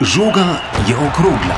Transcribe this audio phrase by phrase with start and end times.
[0.00, 1.56] Žoga je okrogla.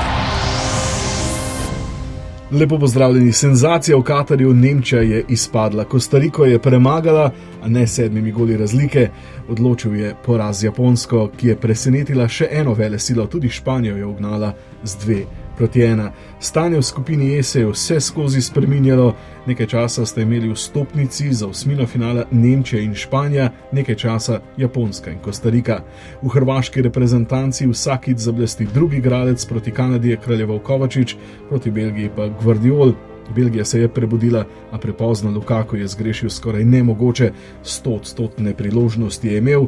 [2.50, 3.33] Lepo pozdravljeni.
[3.33, 7.30] Senzacija v Katarju, Nemčija je izpadla, Kostariko je premagala,
[7.62, 9.09] a ne sedmimi goli razlike.
[9.48, 14.52] Odločil je poraz Japonsko, ki je presenetila še eno vele silo, tudi Španijo je ugnala
[14.84, 15.23] z dve
[15.59, 16.12] proti ena.
[16.40, 19.14] Stanje v skupini E se je vse skozi spremenjalo,
[19.46, 25.18] nekaj časa ste imeli vstopnici za osmino finala Nemčija in Španija, nekaj časa Japonska in
[25.18, 25.80] Kostarika.
[26.22, 31.16] V hrvaški reprezentanci vsakič zablesti drugi gradec, proti Kanadi je kraljeval Kovačič,
[31.49, 32.92] proti Belgiji pa Gvardiol.
[33.34, 37.32] Belgija se je prebudila, a prepozno Lukaku je zgrešil skoraj nemogoče,
[37.62, 39.66] sto odstotne priložnosti je imel.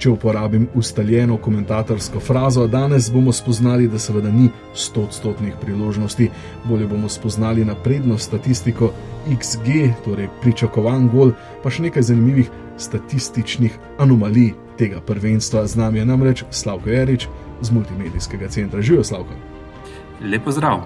[0.00, 6.30] Če uporabim ustaljeno komentatorsko frazo, danes bomo spoznali, da seveda ni 100 odstotnih priložnosti,
[6.64, 8.92] bolje bomo spoznali napredno statistiko
[9.28, 12.48] XG, torej pričakovan gol, pa še nekaj zanimivih
[12.80, 15.66] statističnih anomalij tega prvenstva.
[15.68, 17.28] Z nami je namreč Slavko Jarič
[17.60, 18.80] z multimedijskega centra.
[18.80, 19.36] Živijo Slavko.
[20.24, 20.80] Lepo zdrav.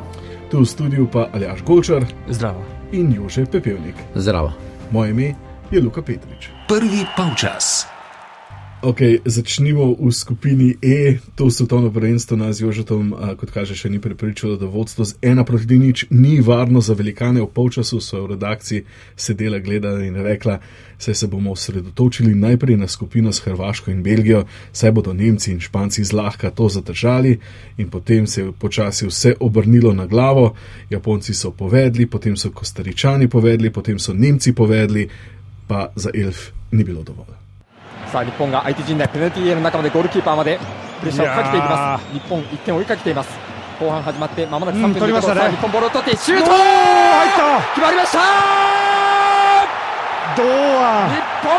[0.51, 2.67] Tu v studiu pa Aljaš Golčar Zdravo.
[2.93, 3.95] in Jože Pepevnik.
[4.15, 4.53] Zdravo.
[4.91, 5.35] Moje ime
[5.71, 6.51] je Luka Petrič.
[6.69, 7.94] Prvi polčas.
[8.85, 11.17] Ok, začnimo v skupini E.
[11.41, 15.17] To svetovno prvenstvo nas z Jožetom, a, kot kaže, še ni prepričalo, da vodstvo z
[15.25, 17.41] ena proti nič ni varno za velikane.
[17.41, 18.85] V polčasu so v redakciji
[19.17, 20.61] sedela, gledala in rekla,
[21.01, 25.65] saj se bomo osredotočili najprej na skupino s Hrvaško in Belgijo, saj bodo Nemci in
[25.65, 27.41] Španci zlahka to zadržali,
[27.81, 30.53] in potem se je počasi vse obrnilo na glavo.
[30.93, 35.09] Japonci so povedali, potem so Kostaričani povedali, potem so Nemci povedali,
[35.65, 37.44] pa za Elf ni bilo dovolj.
[38.14, 40.60] さあ日本が相手陣内ペナルティーエリアの中までゴールキーパーまで
[41.00, 43.30] プレッシャーをかけていきます日本1点を追いかけています
[43.80, 48.20] 後半始まってまもなく3分うん取りましたねさあ日本ボールを取ってシュート入った決まりました
[50.36, 51.52] 堂日安本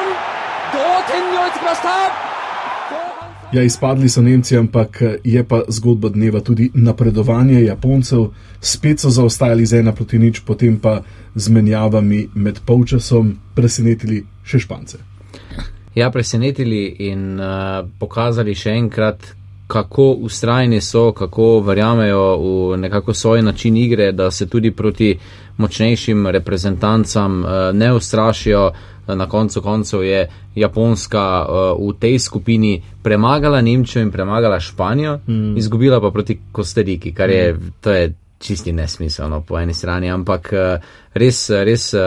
[0.72, 0.78] 同
[1.12, 8.30] 点に追いつきました後半 Ja, izpadli so Nemci, ampak je pa zgodba dneva tudi napredovanje Japoncev.
[8.60, 11.02] Spet so zaostajali z ena proti nič, potem pa
[11.34, 15.02] z menjavami med polčasom presenetili še Špance.
[15.95, 19.29] Ja, presenetili in uh, pokazali še enkrat,
[19.67, 25.15] kako ustrajni so, kako verjamejo v nekako svoj način igre, da se tudi proti
[25.57, 28.71] močnejšim reprezentancam uh, ne ustrašijo.
[29.07, 35.57] Na koncu koncev je Japonska uh, v tej skupini premagala Nemčijo in premagala Španijo, mm.
[35.57, 40.85] izgubila pa proti Kostariki, kar je, to je čisti nesmiselno po eni strani, ampak uh,
[41.13, 42.01] res, res uh,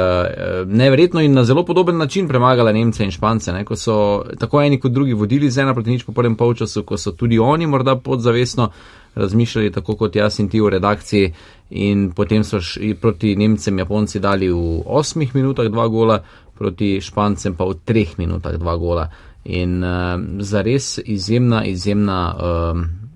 [0.67, 4.81] neverjetno in na zelo podoben način premagala Nemce in Špance, ne, ko so tako eni
[4.81, 7.97] kot drugi vodili z ena proti nič po prvem polčasu, ko so tudi oni morda
[7.97, 8.71] podzavestno
[9.15, 11.33] razmišljali tako kot jaz in ti v redakciji
[11.71, 12.61] in potem so
[13.01, 16.23] proti Nemcem Japonci dali v osmih minutah dva gola,
[16.59, 19.09] proti Špancem pa v treh minutah dva gola.
[19.45, 23.08] In uh, zares izjemna, izjemna uh,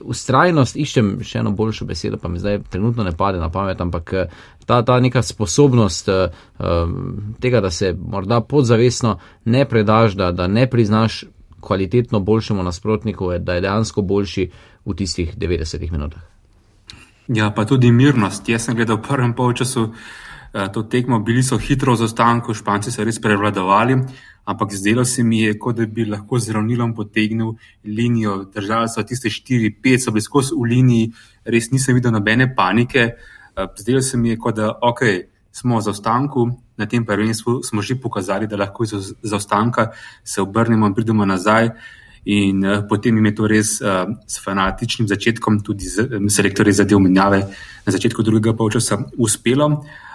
[0.00, 4.12] ustrajnost, iščem še eno boljšo besedo, pa mi zdaj trenutno ne pade na pamet, ampak
[4.66, 6.28] ta, ta neka sposobnost uh,
[7.40, 11.24] tega, da se morda podzavestno ne predaš, da, da ne priznaš
[11.60, 14.50] kvalitetno boljšemu nasprotniku, da je dejansko boljši
[14.84, 16.22] v tistih 90 minutah.
[17.28, 18.48] Ja, pa tudi mirnost.
[18.48, 22.94] Jaz sem gledal v prvem polčasu eh, to tekmo, bili so hitro v zastanku, Španci
[22.94, 23.98] so res prevladovali,
[24.46, 28.44] ampak zdelo se mi je, kot da bi lahko z ravnilom potegnil linijo.
[28.54, 31.08] Držali so tiste 4-5, so bili skozi v liniji,
[31.44, 33.10] res nisem videl nobene panike.
[33.56, 35.02] Eh, Zdelo se mi je, kot da ok,
[35.52, 36.46] smo v zaostanku,
[36.76, 39.90] na tem prvenstvu smo že pokazali, da lahko iz zaostanka
[40.24, 41.70] se obrnemo in pridemo nazaj.
[42.26, 46.72] In uh, potem jim je to res uh, s fanatičnim začetkom, tudi z um, selektorji
[46.74, 47.38] za del menjave
[47.86, 49.66] na začetku drugega polčasa uspelo.
[49.66, 50.05] Uh,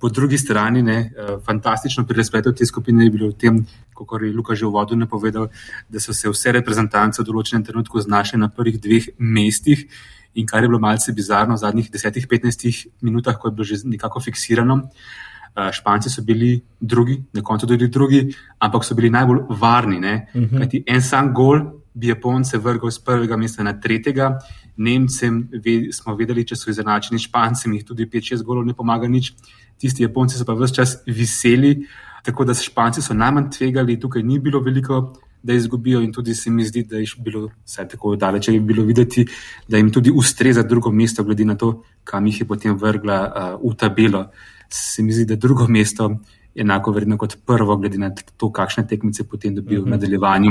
[0.00, 4.22] po drugi strani, ne, uh, fantastično pri razpletu te skupine je bilo v tem, kot
[4.22, 5.48] je Luka že v vodu napovedal,
[5.88, 9.86] da so se vse reprezentance v določenem trenutku znašle na prvih dveh mestih.
[10.34, 14.20] In kar je bilo malce bizarno v zadnjih 10-15 minutah, ko je bilo že nekako
[14.20, 14.74] fiksirano,
[15.54, 19.98] uh, Španci so bili drugi, na koncu tudi drugi, ampak so bili najbolj varni.
[19.98, 20.58] Uh -huh.
[20.58, 21.60] Kajti en sam gol
[21.94, 24.38] bi Japonce vrgal z prvega mesta na tretjega,
[24.76, 29.32] Nemcem ve, smo vedeli, če so izenačeni, Špancem jih tudi 5-6 golov ne pomaga nič,
[29.78, 31.86] tisti Japonci so pa vse čas viseli,
[32.26, 35.06] tako da Španci so najmanj tvegali, tukaj ni bilo veliko.
[35.44, 38.80] Da izgubijo, in tudi se mi zdi, da je bilo vse tako daleč, je bilo
[38.88, 39.26] videti,
[39.68, 43.58] da jim tudi ustreza drugo mesto, glede na to, kam jih je potem vrgla uh,
[43.60, 44.22] v tabelo.
[44.72, 46.08] Se mi zdi, da drugo mesto
[46.54, 49.88] je enako vredno kot prvo, glede na to, kakšne tekmice potem dobijo uh -huh.
[49.88, 50.50] v nadaljevanju.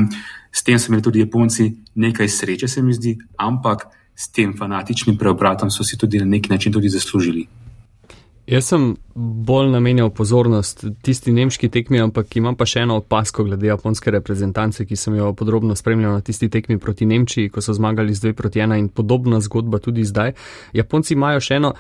[0.51, 5.17] S tem so imeli tudi Japonci nekaj sreče, se mi zdi, ampak s tem fanatičnim
[5.17, 7.47] preobratom so si tudi na neki način tudi zaslužili.
[8.47, 13.69] Jaz sem bolj namenjal pozornost tisti nemški tekmi, ampak imam pa še eno opasko glede
[13.69, 18.11] japonske reprezentance, ki sem jo podrobno spremljal na tisti tekmi proti Nemčiji, ko so zmagali
[18.11, 20.35] z 2 proti 1 in podobna zgodba tudi zdaj.
[20.75, 21.71] Japonci imajo še eno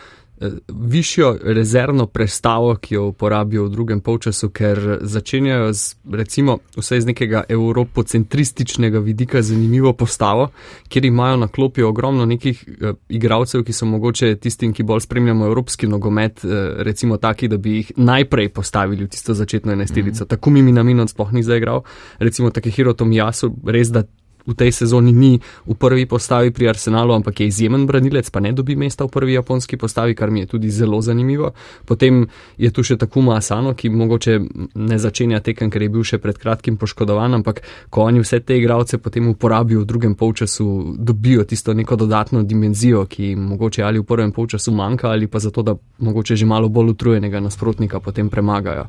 [0.67, 7.05] višjo rezervno prestavo, ki jo uporabijo v drugem polčasu, ker začenjajo z, recimo, vse iz
[7.05, 10.49] nekega evropocentrističnega vidika zanimivo postavo,
[10.87, 15.45] kjer imajo na klopi ogromno nekih uh, igralcev, ki so mogoče tistim, ki bolj spremljamo
[15.45, 20.23] evropski nogomet, uh, recimo taki, da bi jih najprej postavili v tisto začetno enestirico.
[20.23, 20.29] Mm -hmm.
[20.29, 21.81] Tako mi Minamin sploh ni zaigral,
[22.19, 24.03] recimo Takehiro Tomijasu, res da
[24.47, 28.51] v tej sezoni ni v prvi postavi pri Arsenalu, ampak je izjemen branilec, pa ne
[28.51, 31.53] dobi mesta v prvi japonski postavi, kar mi je tudi zelo zanimivo.
[31.85, 34.39] Potem je tu še Takuma Asano, ki mogoče
[34.75, 38.57] ne začenja tekem, ker je bil še pred kratkim poškodovan, ampak ko oni vse te
[38.59, 43.99] igralce potem uporabijo v drugem polčasu, dobijo tisto neko dodatno dimenzijo, ki jim mogoče ali
[43.99, 48.29] v prvem polčasu manjka, ali pa zato, da mogoče že malo bolj utrujenega nasprotnika potem
[48.29, 48.87] premagajo.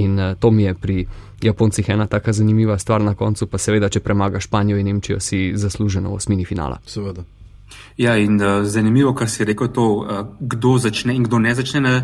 [0.00, 1.06] In uh, to mi je pri
[1.44, 5.52] Japoncih ena taka zanimiva stvar na koncu, pa seveda, če premaga Španijo in Nemčijo, si
[5.58, 6.78] zasluženo v osmini finala.
[6.86, 7.24] Seveda.
[7.98, 11.80] Ja, in uh, zanimivo, kar si rekel, to, uh, kdo začne in kdo ne začne
[11.80, 11.94] na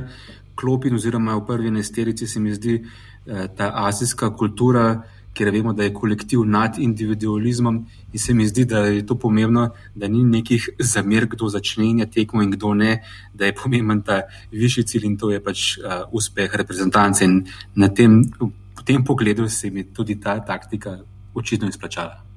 [0.58, 5.02] klopi, oziroma v prvi nesterici, se mi zdi uh, ta azijska kultura,
[5.34, 7.76] ker vemo, da je kolektiv nad individualizmom
[8.12, 12.42] in se mi zdi, da je to pomembno, da ni nekih zamer, kdo začne tekmo
[12.42, 13.02] in kdo ne,
[13.34, 17.44] da je pomemben ta višji cilj in to je pač uh, uspeh reprezentance in
[17.74, 18.24] na tem
[18.80, 20.98] v tem pogledu se mi tudi ta taktika
[21.34, 22.29] očitno izplačala.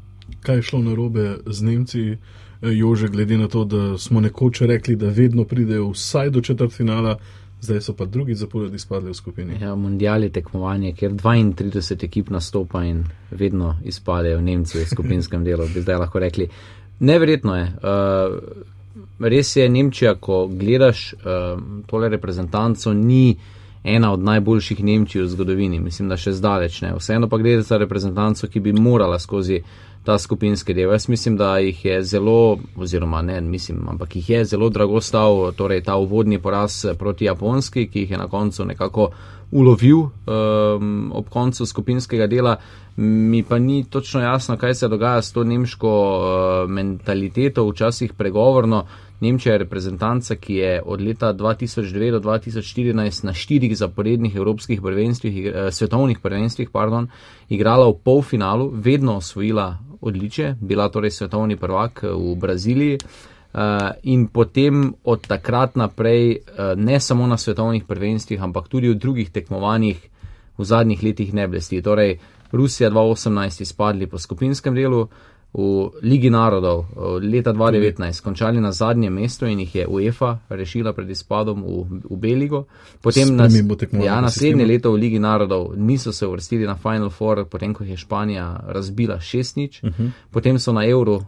[0.44, 2.18] Kaj je šlo na robe z Nemci, eh,
[2.62, 7.18] Jože, glede na to, da smo nekoč rekli, da vedno pridejo vsaj do četrtfinala,
[7.62, 9.58] zdaj so pa drugi zapored izpadli v skupini.
[9.62, 15.68] Ja, mundial je tekmovanje, kjer 32 ekip nastopa in vedno izpadejo Nemci v skupinskem delu,
[15.74, 16.48] bi zdaj lahko rekli.
[17.00, 17.64] Neverjetno je.
[17.64, 18.40] Uh,
[19.20, 23.38] res je Nemčija, ko gledaš uh, tole reprezentanco, ni
[23.84, 26.94] ena od najboljših Nemčij v zgodovini, mislim, da še zdaleč ne.
[27.00, 29.62] Vseeno pa gre za reprezentanco, ki bi morala skozi
[30.04, 30.92] ta skupinski del.
[30.92, 35.52] Jaz mislim, da jih je zelo, oziroma ne, mislim, ampak jih je zelo drago stal,
[35.56, 39.10] torej ta uvodni poraz proti Japonski, ki jih je na koncu nekako
[39.52, 42.58] ulovil um, ob koncu skupinskega dela.
[42.98, 48.86] Mi pa ni točno jasno, kaj se dogaja s to nemško uh, mentaliteto, včasih pregovorno.
[49.24, 55.46] Nemčija je reprezentanca, ki je od leta 2009 do 2014 na štirih zaporednih evropskih prvenstvih,
[55.46, 57.08] eh, svetovnih prvenstvih, pardon,
[57.50, 62.98] igrala v polfinalu, vedno osvojila odličje, bila torej svetovni prvak eh, v Braziliji.
[63.54, 63.60] Uh,
[64.04, 69.30] in potem od takrat naprej, uh, ne samo na svetovnih prvenstvih, ampak tudi v drugih
[69.30, 70.00] tekmovanjih
[70.58, 71.82] v zadnjih letih ne blesti.
[71.82, 72.18] Torej,
[72.52, 75.08] Rusija 2018 izpadli po skupinskem delu,
[75.54, 76.86] v Ligi narodov
[77.22, 82.18] leta 2019 končali na zadnjem mestu in jih je UEFA rešila pred izpadom v, v
[82.18, 82.66] Beligo.
[83.02, 83.54] Potem nas,
[84.04, 87.98] ja, naslednje leto v Ligi narodov niso se uvrstili na Final Four, potem ko je
[87.98, 90.04] Španija razbila šestnič, uh mhm.
[90.04, 90.12] -huh.
[90.32, 91.22] potem so na Euro.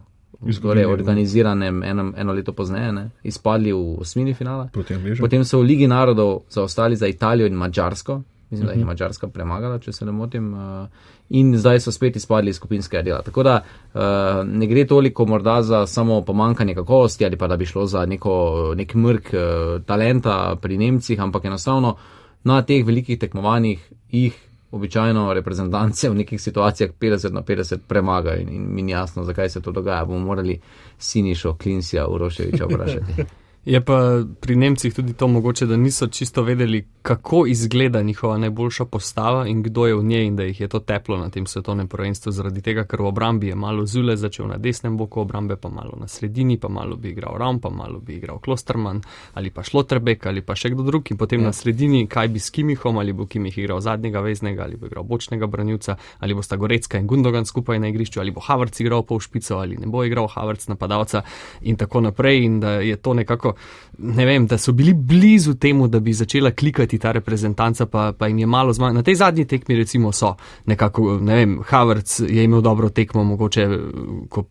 [0.62, 4.68] Torej, organiziranem eno, eno leto pozneje, ne, izpadli v osmini finala.
[4.72, 8.66] Potem, Potem so v Ligi narodov zaostali za Italijo in Mačarsko, mislim, uh -huh.
[8.66, 8.86] da je mhm.
[8.86, 10.54] Mačarska premagala, če se ne motim.
[10.54, 10.88] Uh,
[11.28, 13.22] in zdaj so spet izpadli iz skupinskega dela.
[13.22, 13.60] Tako da
[13.94, 14.00] uh,
[14.44, 18.74] ne gre toliko morda za samo pomankanje kakovosti ali pa da bi šlo za neko,
[18.76, 21.96] nek mrk uh, talenta pri Nemcih, ampak enostavno
[22.44, 24.42] na teh velikih tekmovanjih jih.
[24.70, 29.48] Običajno reprezentance v nekih situacijah 50 na 50 premagajo in, in mi ni jasno, zakaj
[29.48, 30.04] se to dogaja.
[30.04, 30.60] Bomo morali
[30.98, 33.24] Sinišo, Klinsija, Uroševiča vprašati.
[33.66, 38.84] Je pa pri Nemcih tudi to mogoče, da niso čisto vedeli, kako izgleda njihova najboljša
[38.84, 41.88] postava in kdo je v njej in da jih je to teplo na tem svetovnem
[41.88, 42.32] prvenstvu.
[42.32, 45.98] Zaradi tega, ker v obrambi je malo zule začel na desnem boku obrambe, pa malo
[45.98, 49.00] na sredini, pa malo bi igral Ram, pa malo bi igral Klosterman
[49.34, 51.46] ali pa Šlotrbek ali pa še kdo drug in potem ja.
[51.46, 55.04] na sredini, kaj bi s Kimihom ali bo Kimih igral zadnjega veznega ali bo igral
[55.04, 59.02] bočnega branilca ali bo sta Gorecka in Gundogan skupaj na igrišču ali bo Havrc igral
[59.02, 61.22] pol špico ali ne bo igral Havrc napadalca
[61.62, 63.55] in tako naprej in da je to nekako ne
[63.98, 68.38] vem, da so bili blizu temu, da bi začela klikati ta reprezentanca, pa, pa jim
[68.38, 68.96] je malo zmanjkalo.
[68.96, 70.34] Na tej zadnji tekmi, recimo, so
[70.66, 73.68] nekako, ne vem, Havrc je imel dobro tekmo, mogoče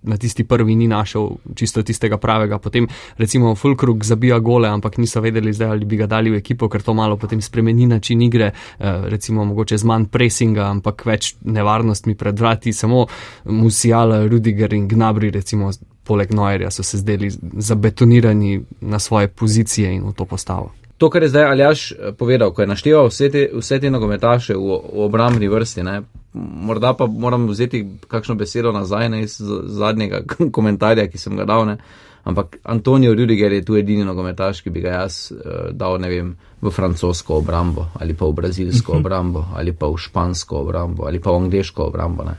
[0.02, 2.58] na tisti prvi ni našel čisto tistega pravega.
[2.60, 6.70] Potem, recimo, Fulkrug zabija gole, ampak niso vedeli zdaj, ali bi ga dali v ekipo,
[6.70, 11.36] ker to malo potem spremeni način igre, eh, recimo, mogoče z manj pressinga, ampak več
[11.42, 13.06] nevarnostmi pred vrati, samo
[13.46, 15.72] Musiala, Rudiger in Gnabri, recimo,
[16.06, 20.72] poleg Noerja so se zdeli zabetonirani na svoje pozicije in v to postavo.
[20.98, 24.56] To, kar je zdaj Aljaš eh, povedal, ko je našteval vse te, vse te nogometaše
[24.56, 26.02] v, v obrambni vrsti, ne,
[26.34, 30.24] morda pa moram vzeti kakšno besedo nazaj ne, iz zadnjega
[30.56, 31.66] komentarja, ki sem ga dal.
[31.66, 31.78] Ne.
[32.26, 36.72] Ampak Antonijo Rüdiger je tu edini nogometaš, ki bi ga jaz uh, dal, vem, v
[36.74, 39.00] francosko obrambo ali pa v brazilsko mhm.
[39.00, 42.26] obrambo ali pa v špansko obrambo ali pa v angliško obrambo.
[42.26, 42.36] Ne.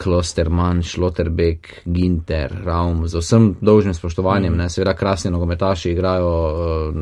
[0.00, 7.00] Klosterman, Šloterbeck, Ginter, Raum, z vsem dolžnim spoštovanjem, ne, seveda krasni nogometaši igrajo uh,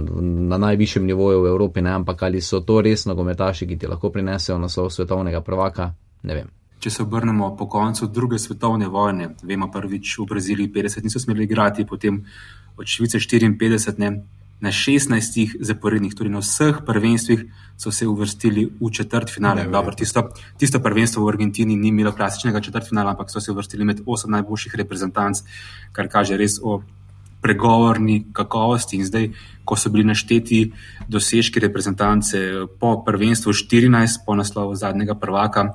[0.51, 4.11] na najvišjem nivoju v Evropi, ne, ampak ali so to res nogometaši, ki ti lahko
[4.11, 6.51] prinesejo naslov svetovnega prvaka, ne vem.
[6.79, 11.47] Če se obrnemo po koncu druge svetovne vojne, vemo prvič v Braziliji 50 niso smeli
[11.47, 12.19] igrati, potem
[12.77, 14.11] od Švice 54, ne,
[14.61, 17.45] na 16 zaporednih, torej na vseh prvenstvih
[17.79, 19.65] so se uvrstili v četrt finale.
[19.71, 23.85] Dobro, tisto, tisto prvenstvo v Argentini ni imelo klasičnega četrt finala, ampak so se uvrstili
[23.85, 25.43] med osem najboljših reprezentanc,
[25.93, 26.83] kar kaže res o
[27.41, 28.99] pregovorni kakovosti.
[28.99, 29.31] In zdaj,
[29.65, 30.73] ko so bili našteti
[31.09, 35.75] dosežki reprezentance po prvenstvu 14, po naslovu zadnjega prvaka.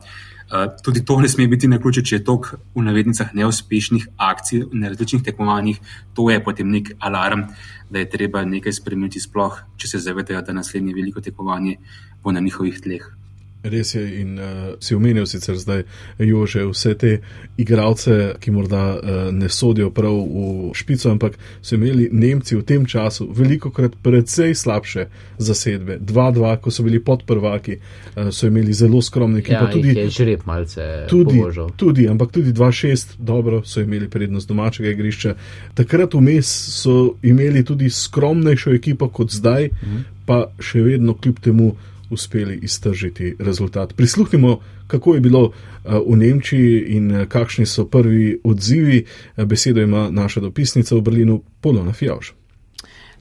[0.51, 4.67] Eh, tudi to ne sme biti na ključe, če je tok v navednicah neuspešnih akcij
[4.73, 5.79] na različnih tekmovanjih,
[6.13, 7.47] to je potem nek alarm,
[7.89, 11.77] da je treba nekaj spremeniti, sploh če se zavedajo, da naslednje veliko tekmovanje
[12.23, 13.22] bo na njihovih tleh.
[13.63, 14.45] Res je, in uh,
[14.83, 15.85] si omenil sicer zdaj,
[16.19, 17.11] Jože, vse te
[17.57, 22.83] igralce, ki morda uh, ne sodijo prav v špico, ampak so imeli Nemci v tem
[22.85, 25.07] času veliko krat precej slabše
[25.39, 25.95] zasedbe.
[26.03, 29.55] 2-2, ko so bili podprvaki, uh, so imeli zelo skromne ekipe.
[29.55, 30.89] Ja, tudi je žreb malce.
[31.07, 31.39] Tudi,
[31.79, 35.37] tudi, ampak tudi 2-6, dobro, so imeli prednost domačega igrišča.
[35.79, 36.51] Takrat vmes
[36.83, 40.05] so imeli tudi skromnejšo ekipo kot zdaj, mhm.
[40.27, 41.71] pa še vedno kljub temu
[42.09, 43.93] uspeli iztržiti rezultat.
[43.95, 49.05] Prisluhnimo, kako je bilo eh, v Nemčiji in eh, kakšni so prvi odzivi.
[49.37, 52.33] Eh, besedo ima naša dopisnica v Berlinu, Polona Fjauš.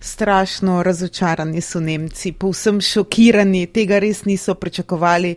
[0.01, 5.37] Strašno razočarani so Nemci, povsem šokirani, tega res niso pričakovali.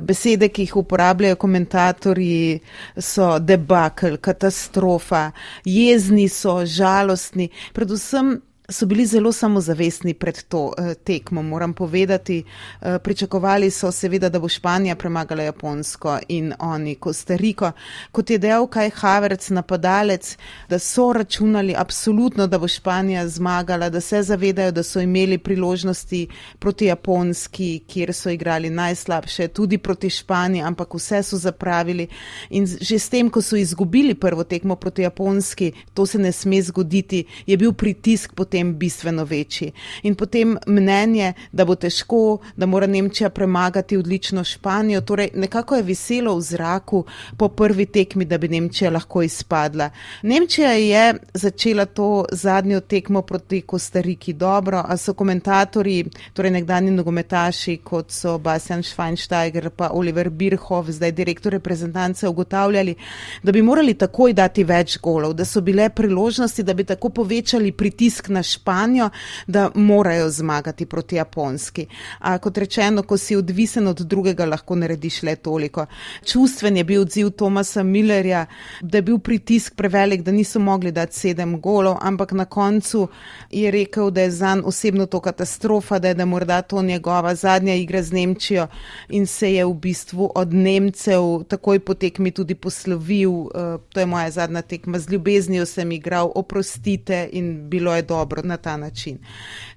[0.00, 2.58] Besede, ki jih uporabljajo komentatorji,
[3.00, 5.30] so debakl, katastrofa,
[5.64, 8.36] jezni so, žalostni, predvsem
[8.68, 12.44] so bili zelo samozavestni pred to uh, tekmo, moram povedati.
[12.80, 17.72] Uh, pričakovali so seveda, da bo Španija premagala Japonsko in oni Kostariko.
[18.12, 20.36] Kot je dejal Kaj Haverc, napadalec,
[20.68, 26.26] da so računali absolutno, da bo Španija zmagala, da se zavedajo, da so imeli priložnosti
[26.58, 32.08] proti Japonski, kjer so igrali najslabše, tudi proti Španiji, ampak vse so zapravili.
[32.50, 36.62] In že s tem, ko so izgubili prvo tekmo proti Japonski, to se ne sme
[36.62, 39.72] zgoditi, je bil pritisk potem potem bistveno večji.
[40.02, 45.82] In potem mnenje, da bo težko, da mora Nemčija premagati odlično Španijo, torej nekako je
[45.82, 47.04] veselo v zraku
[47.36, 49.90] po prvi tekmi, da bi Nemčija lahko izpadla.
[50.22, 57.76] Nemčija je začela to zadnjo tekmo proti Kostariki dobro, a so komentatorji, torej nekdani nogometaši,
[57.82, 62.94] kot so Bastian Schweinsteiger pa Oliver Birhoff, zdaj direktor reprezentance, ugotavljali,
[63.42, 67.72] da bi morali takoj dati več golov, da so bile priložnosti, da bi tako povečali
[67.72, 69.10] pritisk na Španijo,
[69.46, 71.86] da morajo zmagati proti Japonski.
[72.18, 75.86] A kot rečeno, ko si odvisen od drugega, lahko narediš le toliko.
[76.24, 78.46] Čustven je bil odziv Tomasa Millerja,
[78.80, 83.08] da je bil pritisk prevelik, da niso mogli dati sedem golov, ampak na koncu
[83.50, 87.74] je rekel, da je zanj osebno to katastrofa, da je da morda to njegova zadnja
[87.74, 88.66] igra z Nemčijo
[89.08, 93.30] in se je v bistvu od Nemcev takoj po tekmi tudi poslovil.
[93.30, 93.50] Uh,
[93.88, 98.48] to je moja zadnja tekma, z ljubeznijo sem igral, oprostite in bilo je dobro dobro
[98.48, 99.18] na ta način.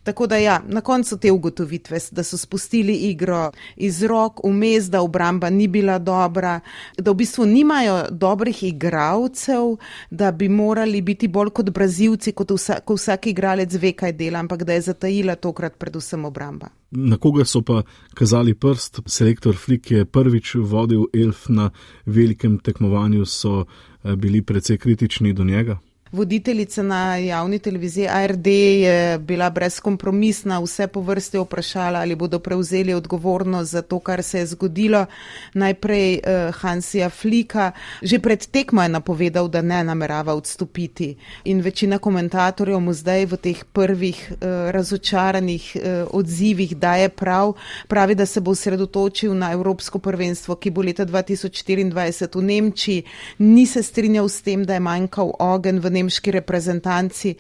[0.04, 5.02] Tako da ja, na koncu te ugotovitve, da so spustili igro iz rok, vmes, da
[5.02, 6.60] obramba ni bila dobra,
[6.98, 9.78] da v bistvu nimajo dobrih igralcev,
[10.10, 14.40] da bi morali biti bolj kot brazilci, kot vsa, ko vsak igralec ve, kaj dela,
[14.40, 16.70] ampak da je zatajila tokrat predvsem obramba.
[16.92, 17.84] Na koga so pa
[18.14, 19.02] kazali prst?
[19.06, 21.70] Selektor Flik je prvič vodil Elf na
[22.06, 25.78] velikem tekmovanju, so eh, bili precej kritični do njega.
[26.12, 32.94] Voditeljica na javni televiziji ARD je bila brezkompromisna, vse po vrsti vprašala, ali bodo prevzeli
[32.94, 35.06] odgovornost za to, kar se je zgodilo.
[35.54, 37.72] Najprej uh, Hansija Flika,
[38.02, 41.16] že pred tekmo je napovedal, da ne namerava odstopiti.
[41.44, 44.38] In večina komentatorjev mu zdaj v teh prvih uh,
[44.72, 47.54] razočaranih uh, odzivih daje prav,
[47.88, 53.04] pravi, da se bo osredotočil na Evropsko prvenstvo, ki bo leta 2024 v Nemčiji.
[53.38, 57.36] Ni se strinjal s tem, da je manjkal ogen v nemški reprezentanci,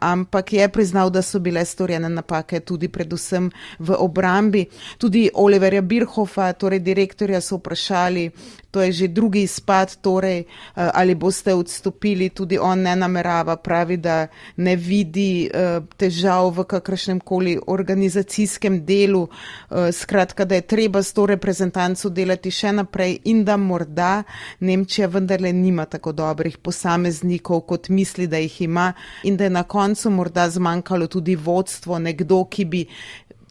[0.00, 4.66] ampak je priznal, da so bile storjene napake tudi predvsem v obrambi.
[4.98, 8.28] Tudi Oliverja Birhofa, torej direktorja, so vprašali,
[8.70, 10.44] to je že drugi izpad, torej,
[10.74, 15.48] ali boste odstopili, tudi on ne namerava, pravi, da ne vidi
[15.96, 19.28] težav v kakršnem koli organizacijskem delu,
[19.92, 24.22] skratka, da je treba s to reprezentanco delati še naprej in da morda
[24.60, 28.92] Nemčija vendarle nima tako dobrih posameznikov, kot misli, da jih ima,
[29.28, 32.86] in da je na koncu morda zmanjkalo tudi vodstvo, nekdo, ki bi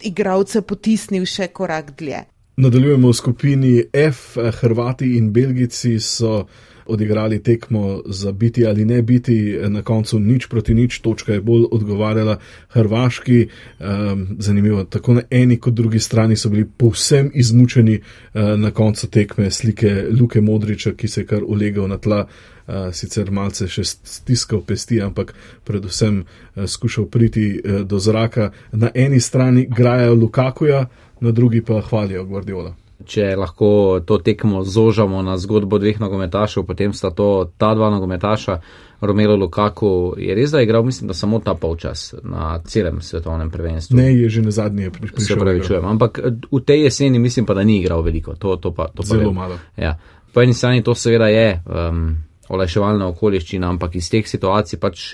[0.10, 2.24] igralce potisnil še korak dlje.
[2.58, 6.48] Nadaljujemo v skupini F, Hrvati in Belgici so
[6.90, 11.66] odigrali tekmo za biti ali ne biti, na koncu nič proti nič, točka je bolj
[11.72, 12.38] odgovarjala
[12.70, 13.48] Hrvaški.
[13.80, 19.08] Um, zanimivo, tako na eni kot drugi strani so bili povsem izmučeni uh, na koncu
[19.08, 22.26] tekme slike Luke Modriča, ki se je kar ulegal na tla.
[22.68, 25.32] Uh, sicer malce še stiskal pesti, ampak
[25.64, 28.50] predvsem uh, skušal priti uh, do zraka.
[28.72, 30.82] Na eni strani grajajo Lukakuja,
[31.22, 32.76] na drugi pa hvalijo Guardiola
[33.06, 38.60] če lahko to tekmo zožamo na zgodbo dveh nogometašev, potem sta to ta dva nogometaša,
[39.02, 43.52] Romelo Lukaku, je res, da je igral, mislim, da samo ta polčas na celem svetovnem
[43.54, 43.98] prvenstvu.
[43.98, 45.20] Ne, je že na zadnji prišel.
[45.26, 45.86] Se pravi, čujem.
[45.86, 46.20] Ampak
[46.52, 48.34] v tej jeseni mislim pa, da ni igral veliko.
[48.36, 49.36] To, to pa, to pa Zelo vem.
[49.36, 49.60] malo.
[49.78, 49.94] Ja.
[50.34, 52.18] Po eni strani to seveda je um,
[52.50, 55.14] olajševalna okoliščina, ampak iz teh situacij pač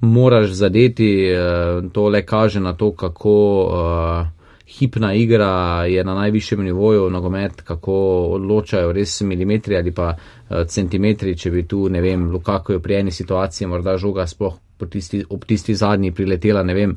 [0.00, 3.36] moraš zadeti, uh, to le kaže na to, kako.
[4.68, 7.92] Uh, hipna igra je na najvišjem nivoju, nogomet, kako
[8.36, 13.00] odločajo res milimetri ali pa uh, centimetri, če bi tu, ne vem, Lukaku je pri
[13.00, 14.58] eni situaciji morda žoga sploh
[14.90, 16.92] tisti, ob tisti zadnji priletela, ne vem,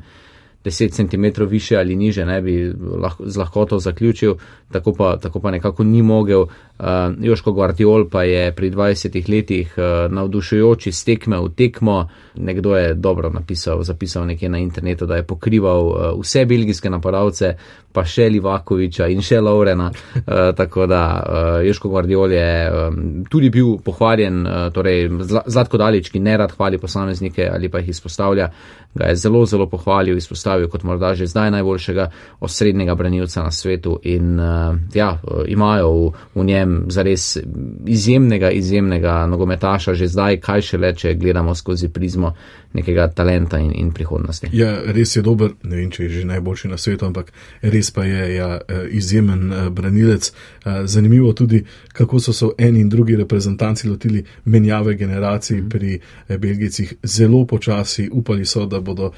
[0.64, 4.34] 10 cm više ali niže, ne bi lahko, z lahkoto zaključil,
[4.72, 6.40] tako pa, tako pa nekako ni mogel.
[6.40, 6.86] Uh,
[7.20, 12.08] Joško Guardiol pa je pri 20 letih uh, navdušujoči stekme v tekmo.
[12.34, 17.54] Nekdo je dobro napisal, zapisal nekje na internetu, da je pokrival uh, vse belgijske napadalce,
[17.92, 19.90] pa še Livakoviča in še Laurena.
[19.90, 25.10] Uh, tako da uh, Joško Guardiol je um, tudi bil pohvaljen, uh, torej
[25.46, 28.48] Zlatko Dalič, ki ne rad hvali posameznike ali pa jih izpostavlja,
[28.94, 32.08] ga je zelo, zelo pohvalil, izpostavil kot morda že zdaj najboljšega
[32.40, 37.38] osrednjega branilca na svetu in uh, ja, imajo v, v njem zares
[37.86, 42.34] izjemnega, izjemnega nogometaša, že zdaj, kaj še le, če gledamo skozi prizmo
[42.72, 44.48] nekega talenta in, in prihodnosti.
[44.52, 48.04] Ja, res je dober, ne vem, če je že najboljši na svetu, ampak res pa
[48.08, 50.32] je ja, eh, izjemen eh, branilec.
[50.64, 55.68] Eh, zanimivo tudi, kako so se eni in drugi reprezentanci lotili menjave generacij mm.
[55.68, 56.94] pri Belgijcih.
[57.02, 59.12] Zelo počasi upali so, da bodo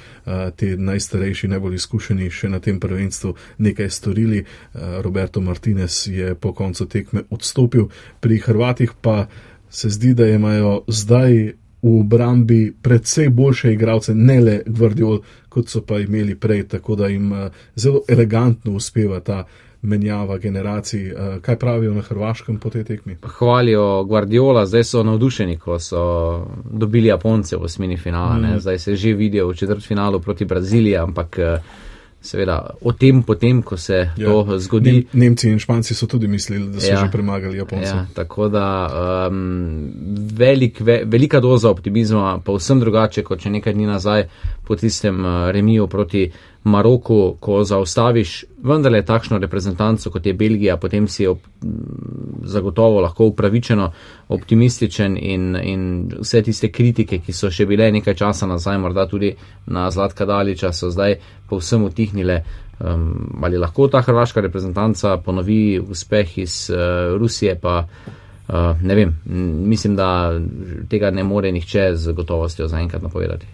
[0.56, 4.44] te najstarejši, najbolj izkušeni še na tem prvenstvu nekaj storili.
[4.74, 7.88] Roberto Martinez je po koncu tekme odstopil,
[8.20, 9.26] pri Hrvatih pa
[9.70, 11.52] se zdi, da imajo zdaj
[11.85, 17.11] v obrambi predvsej boljše igralce, ne le Gvardiol, kot so pa imeli prej, tako da
[17.12, 19.44] jim eh, zelo elegantno uspeva ta
[19.85, 21.07] menjava generacij.
[21.07, 23.16] Eh, kaj pravijo na Hrvaškem po tej tekmi?
[23.23, 26.03] Hvalijo Gvardiola, zdaj so navdušeni, ko so
[26.64, 28.61] dobili Japonce v osmini finala, mm.
[28.61, 31.38] zdaj se že vidijo v četrtfinalu proti Braziliji, ampak.
[31.38, 31.85] Uh,
[32.25, 34.29] seveda o tem, potem, ko se ja.
[34.29, 34.92] to zgodi.
[34.92, 37.05] Nem, Nemci in Španci so tudi mislili, da so ja.
[37.05, 37.90] že premagali Japonce.
[37.90, 38.66] Ja, tako da
[39.29, 39.92] um,
[40.33, 44.27] velik, ve, velika doza optimizma, pa vsem drugače, kot če nekaj dni nazaj
[44.64, 46.31] po tistem uh, remiju proti
[46.64, 51.38] Maroku, ko zaustaviš vendarle takšno reprezentanco, kot je Belgija, potem si ob,
[52.42, 53.90] zagotovo lahko upravičeno
[54.29, 55.83] optimističen in, in
[56.20, 59.35] vse tiste kritike, ki so še bile nekaj časa nazaj, morda tudi
[59.66, 62.42] na Zlatka Daliča, so zdaj povsem utihnile.
[62.81, 69.12] Um, ali lahko ta hrvaška reprezentanca ponovi uspeh iz uh, Rusije, pa uh, ne vem,
[69.68, 70.33] mislim, da
[70.90, 73.46] tega ne more nihče z gotovostjo zaenkrat napovedati.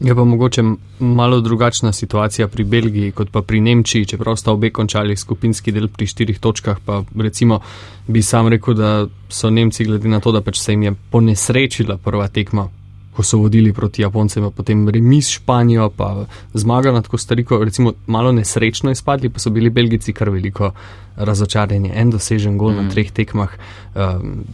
[0.00, 0.62] Je pa mogoče
[1.00, 5.88] malo drugačna situacija pri Belgiji kot pa pri Nemčiji, čeprav sta obe končali skupinski del
[5.88, 6.80] pri štirih točkah.
[6.84, 7.60] Pa recimo
[8.06, 11.96] bi sam rekel, da so Nemci glede na to, da pač se jim je ponesrečila
[11.96, 12.68] prva tekma,
[13.16, 18.90] ko so vodili proti Japoncem, potem remis Španijo, pa zmaga nad Kostariko, recimo malo nesrečno
[18.90, 20.72] izpadli, pa so bili Belgici kar veliko
[21.16, 21.90] razočarani.
[21.94, 22.82] En dosežen gol mm.
[22.82, 23.56] na treh tekmah.
[23.94, 24.44] Um,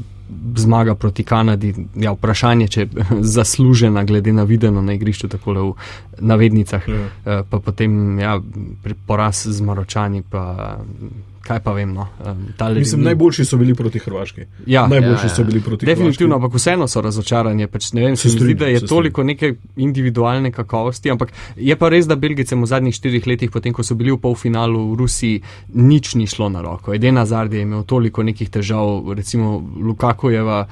[0.56, 2.88] zmaga proti Kanadi, ja, vprašanje, če je
[3.36, 5.74] zaslužena, glede na videno na igrišču, tako v
[6.18, 6.88] navednicah.
[6.88, 8.40] Eh, pa potem ja,
[9.06, 10.22] poraz z Maročani.
[10.22, 10.78] Pa,
[11.42, 11.92] kaj pa vem.
[11.94, 12.06] No.
[12.74, 13.04] Mislim, ni...
[13.04, 14.46] najboljši so bili proti Hrvaški.
[14.66, 15.34] Ja, najboljši ja, ja.
[15.34, 16.00] so bili proti Hrvaški.
[16.00, 17.66] Definitivno, ampak vseeno so razočarani.
[17.66, 21.10] Pač, ne vem, se mi zdi, da je toliko neke individualne kakovosti.
[21.10, 24.20] Ampak je pa res, da Belgicem v zadnjih štirih letih, potem ko so bili v
[24.22, 25.42] polfinalu v Rusiji,
[25.74, 26.94] nič ni šlo na roko.
[26.94, 30.66] Edina Zardija je imel toliko nekih težav, recimo Lukakojeva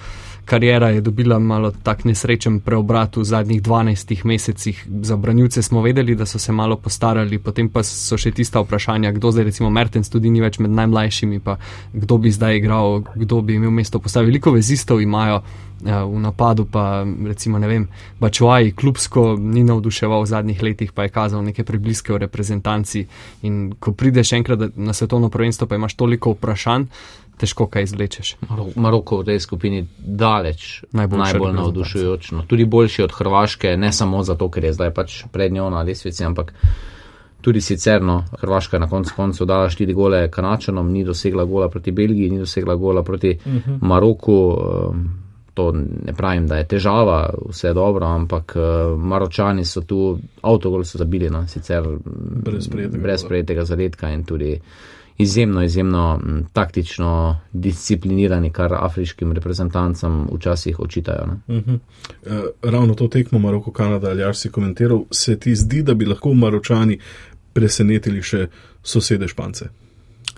[0.50, 4.86] karijera je dobila malo tak nesrečen preobrat v zadnjih 12 mesecih.
[5.02, 9.12] Za branilce smo vedeli, da so se malo postarali, potem pa so še tista vprašanja,
[9.14, 11.54] kdo zdaj, recimo Mertens, tudi ni več med najmlajšimi, pa
[11.92, 14.32] kdo bi zdaj igral, kdo bi imel mesto postaviti.
[14.32, 15.38] Veliko vezistov imajo
[15.86, 17.86] ja, v napadu, pa recimo ne vem,
[18.20, 23.06] Bačuaj, klubsko ni navduševal v zadnjih letih, pa je kazal neke prebliske v reprezentanci.
[23.46, 26.90] In ko prideš enkrat na svetovno prvenstvo, pa imaš toliko vprašanj
[27.40, 28.34] težko kaj izvlečeš.
[28.76, 31.62] Maroko v tej skupini daleč Najboljša najbolj reprezentanca.
[31.62, 32.30] navdušujoč.
[32.36, 32.44] No.
[32.46, 36.24] Tudi boljši od Hrvaške, ne samo zato, ker je zdaj pač pred njo na lesvici,
[36.24, 36.52] ampak
[37.40, 38.02] tudi sicer.
[38.02, 38.24] No.
[38.40, 42.38] Hrvaška je na koncu koncev dala štiri gole Kanačanom, ni dosegla gola proti Belgiji, ni
[42.38, 43.78] dosegla gola proti uh -huh.
[43.80, 44.56] Maroku.
[44.90, 45.10] Um,
[45.54, 45.72] To
[46.06, 50.98] ne pravim, da je težava, vse je dobro, ampak uh, Maročani so tu, avtogol so
[50.98, 51.82] zabili, no, sicer
[53.02, 54.60] Brez sprejetega zadetka in tudi
[55.20, 56.20] izjemno, izjemno
[56.52, 61.26] taktično disciplinirani, kar afriškim reprezentancam včasih očitajo.
[61.26, 61.56] Ne.
[61.56, 61.78] Uh -huh.
[62.26, 66.06] uh, ravno to tekmo Maroko, Kanada, ali jaš si komentiral, se ti zdi, da bi
[66.06, 66.98] lahko Maročani
[67.52, 68.46] presenetili še
[68.82, 69.64] sosede Špance?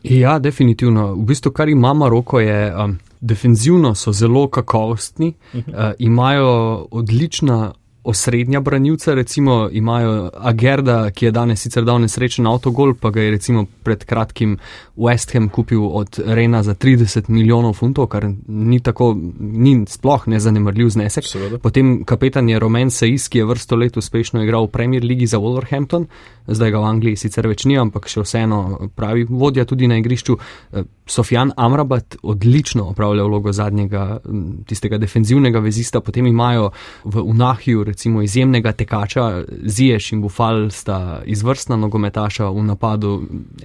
[0.02, 1.14] Ja, definitivno.
[1.14, 5.88] V bistvu, kar ima Maroko, je um, defenzivno so zelo kakovostni, uh -huh.
[5.88, 7.72] uh, imajo odlična
[8.04, 13.30] osrednja branilca, recimo imajo Agerda, ki je danes sicer dal nesrečen avtogol, pa ga je
[13.30, 14.56] recimo pred kratkim
[14.96, 20.88] West Ham kupil od Rena za 30 milijonov funtov, kar ni tako, ni sploh nezanemrljiv
[20.88, 21.24] znesek.
[21.26, 21.58] Seveda.
[21.58, 25.38] Potem kapetan je Roman Seis, ki je vrsto let uspešno igral v Premier Ligi za
[25.38, 26.06] Wolverhampton,
[26.46, 30.36] zdaj ga v Angliji sicer več ni, ampak še vseeno pravi vodja tudi na igrišču.
[30.72, 34.20] Eh, Sofjan Amrabat odlično opravlja vlogo zadnjega,
[34.66, 36.70] tistega defenzivnega vezista, potem imajo
[37.04, 39.26] v Unahiju recimo izjemnega tekača,
[39.64, 43.12] Ziješ in Bufal sta izvrstna nogometaša v napadu,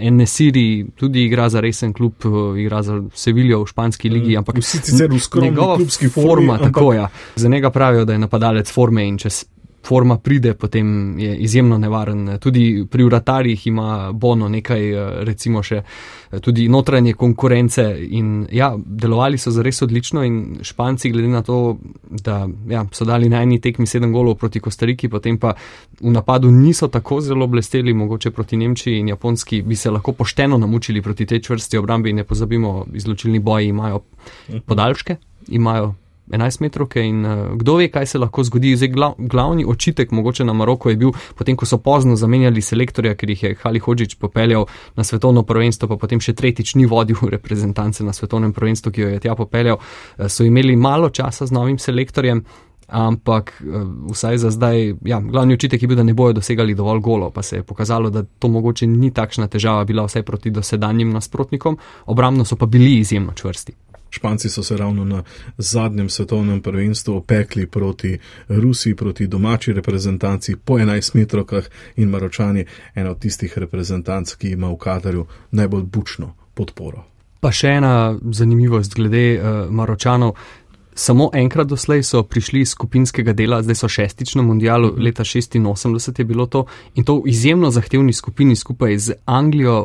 [0.01, 4.77] Enesiri tudi igra za resen klub, eh, igra za Seviljo v španski ligi, ampak Vsi
[4.79, 7.07] sicer v skromni njegova klubski formi, forma, ampak- tako ja.
[7.35, 9.45] Za njega pravijo, da je napadalec forme in če s-
[9.85, 12.37] forma pride, potem je izjemno nevaren.
[12.39, 18.73] Tudi pri vratarjih ima Bono nekaj, eh, recimo še eh, tudi notranje konkurence in ja,
[18.77, 21.77] delovali so zares odlično in Španci, glede na to,
[22.09, 25.53] da ja, so dali na eni tekmi sedem golov proti Kostariki, potem pa
[26.01, 30.57] v napadu niso tako zelo blesteli, mogoče proti Nemčiji in Japonski bi se lahko pošteno
[30.57, 34.01] namučili proti tej čvrsti obrambi ne pozabimo, izločilni boji imajo
[34.65, 35.15] podaljške,
[35.47, 35.93] imajo
[36.31, 38.75] 11 metrovke in uh, kdo ve, kaj se lahko zgodi.
[38.75, 43.15] Zdaj, glav, glavni očitek mogoče na Maroko je bil, potem ko so pozno zamenjali selektorja,
[43.15, 47.17] ker jih je Hali Hodžič popeljal na svetovno prvenstvo, pa potem še tretjič ni vodil
[47.35, 51.55] reprezentance na svetovnem prvenstvu, ki jo je tja popeljal, uh, so imeli malo časa z
[51.55, 52.43] novim selektorjem.
[52.87, 57.01] Ampak eh, vsaj za zdaj, ja, glavni očitek je bil, da ne bojo dosegali dovolj
[57.03, 61.11] golo, pa se je pokazalo, da to mogoče ni takšna težava bila vsaj proti dosedanjim
[61.11, 63.75] nasprotnikom, obramno so pa bili izjemno čvrsti.
[64.09, 65.23] Španci so se ravno na
[65.57, 68.17] zadnjem svetovnem prvenstvu opekli proti
[68.47, 71.65] Rusiji, proti domači reprezentanci po 11 metrovkah
[71.95, 72.65] in Maročani,
[72.95, 77.03] ena od tistih reprezentanc, ki ima v Katarju najbolj bučno podporo.
[77.39, 80.33] Pa še ena zanimivost glede uh, Maročanov.
[80.97, 86.19] Samo enkrat doslej so prišli iz skupinskega dela, zdaj so šestič na mundialu, leta 86
[86.19, 86.65] je bilo to
[86.95, 89.75] in to v izjemno zahtevni skupini skupaj z Anglijo,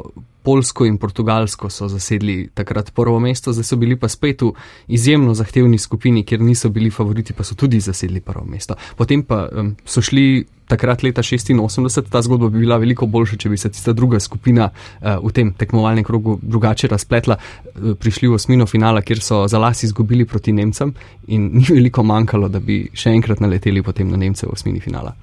[0.43, 4.53] Polsko in Portugalsko so zasedli takrat prvo mesto, zdaj so bili pa spet v
[4.89, 8.75] izjemno zahtevni skupini, kjer niso bili favoriti, pa so tudi zasedli prvo mesto.
[8.97, 13.49] Potem pa um, so šli takrat leta 86, ta zgodba bi bila veliko boljša, če
[13.53, 18.41] bi se tista druga skupina uh, v tem tekmovalnem krogu drugače razpletla, uh, prišli v
[18.41, 20.95] osmino finala, kjer so za las izgubili proti Nemcem
[21.29, 25.15] in ni veliko manjkalo, da bi še enkrat naleteli potem na Nemce v osmini finala.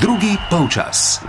[0.00, 1.20] Drugi polčas.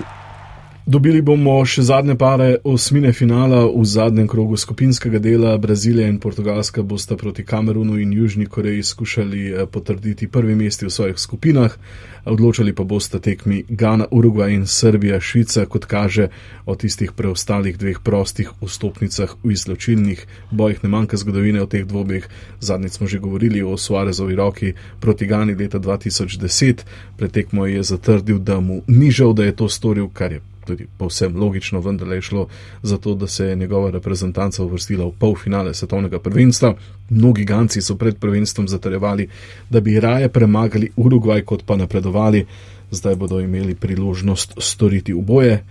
[0.83, 5.53] Dobili bomo še zadnje pare osmine finala v zadnjem krogu skupinskega dela.
[5.57, 10.91] Brazilija in Portugalska bosta proti Kamerunu in Južni Koreji skušali eh, potrditi prvi mesti v
[10.91, 11.79] svojih skupinah.
[12.25, 16.27] Odločali pa bosta tekmi Gana, Urugvaj in Srbija, Švica, kot kaže
[16.65, 20.83] o tistih preostalih dveh prostih vstopnicah v izločilnih bojih.
[20.83, 22.27] Ne manjka zgodovine o teh dvobeh.
[22.59, 26.83] Zadnjič smo že govorili o Suarezovi roki proti Gani leta 2010.
[27.15, 30.87] Pred tekmo je zatrdil, da mu ni žal, da je to storil, kar je tudi
[30.97, 32.47] povsem logično, vendar je šlo
[32.83, 36.75] za to, da se je njegova reprezentanca uvrstila v polfinale svetovnega prvenstva.
[37.09, 39.29] Mnogi ganci so pred prvenstvom zatrjevali,
[39.69, 42.45] da bi raje premagali Urugvaj, kot pa napredovali.
[42.91, 45.63] Zdaj bodo imeli priložnost storiti oboje.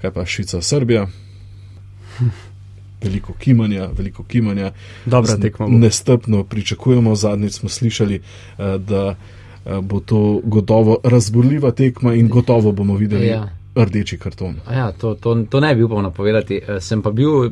[0.00, 1.06] Kaj pa Švica, Srbija?
[3.02, 4.72] Veliko kimanja, veliko kimanja.
[5.06, 5.72] Dobra tekma bo.
[5.78, 9.14] Nestrpno pričakujemo, zadnjič smo slišali, eh, da
[9.66, 13.57] eh, bo to gotovo razburljiva tekma in gotovo bomo videli Ja.
[13.84, 14.56] Rdeči karton.
[14.66, 16.60] A Ja, to, to, to ne bi upal napovedati.
[16.66, 17.50] Eh, Sem pa bil,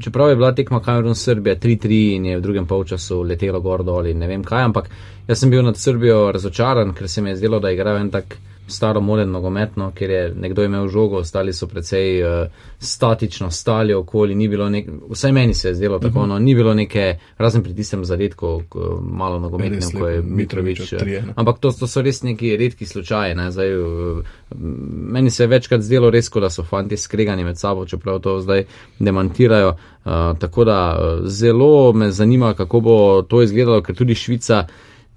[0.00, 4.18] čeprav je bila tekma Kamerun-Srbija 3-3 in je v drugem polčasu letelo gor dol in
[4.18, 4.90] ne vem kaj, ampak
[5.28, 8.38] jaz sem bil nad Srbijo razočaran, ker se mi je zdelo, da igrajo en tak
[8.68, 12.46] staro moden nogometno, ker je nekdo imel žogo, ostali so precej uh,
[12.78, 16.28] statično stali okoli, ni bilo nek, vsaj meni se je zdelo tako, uh -huh.
[16.28, 18.62] no, ni bilo neke, razen pri tistem zadetku,
[19.02, 20.92] malo nogometnem, ko je Mitrovič.
[20.92, 24.18] Eh, ampak to, to so res neki redki slučaji, ne, zdaj, uh,
[24.90, 28.64] meni se je večkrat zdelo res, da so fanti skregani med sabo, čeprav to zdaj
[28.98, 34.66] demantirajo, uh, tako da uh, zelo me zanima, kako bo to izgledalo, ker tudi Švica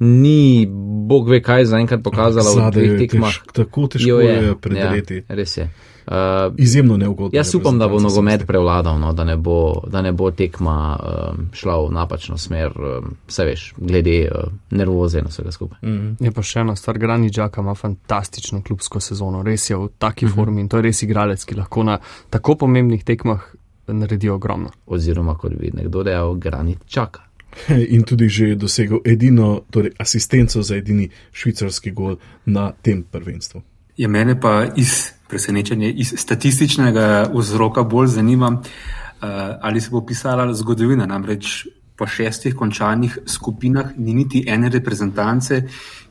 [0.01, 0.67] ni,
[1.07, 3.35] bog ve kaj, zaenkrat pokazala v teh tekmah.
[3.53, 5.23] Tako težko je, je predeliti.
[5.27, 5.69] Ja, res je.
[6.01, 6.15] Uh,
[6.57, 7.37] Izjemno neugodno.
[7.37, 11.45] Jaz upam, da bo nogomet prevladal, no, da, ne bo, da ne bo tekma um,
[11.53, 15.77] šla v napačno smer, um, vse veš, glede uh, nervoze in vsega skupaj.
[15.81, 16.25] Mm -hmm.
[16.25, 20.25] Je pa še ena stvar, Grani Džaka ima fantastično klubsko sezono, res je v taki
[20.25, 20.35] mm -hmm.
[20.35, 23.41] formi in to je res igralec, ki lahko na tako pomembnih tekmah
[23.87, 24.69] naredi ogromno.
[24.85, 27.21] Oziroma, kot bi nekdo dejal, Grani Džaka.
[27.95, 33.61] in tudi že dosegel edino, torej asistenco za edini švicarski gol na tem prvenstvu.
[33.97, 39.29] Je ja, mene pa iz presenečenja, iz statističnega vzroka bolj zanima, uh,
[39.61, 41.05] ali se bo pisala zgodovina.
[41.05, 45.61] Namreč po šestih končanih skupinah ni niti ene reprezentance,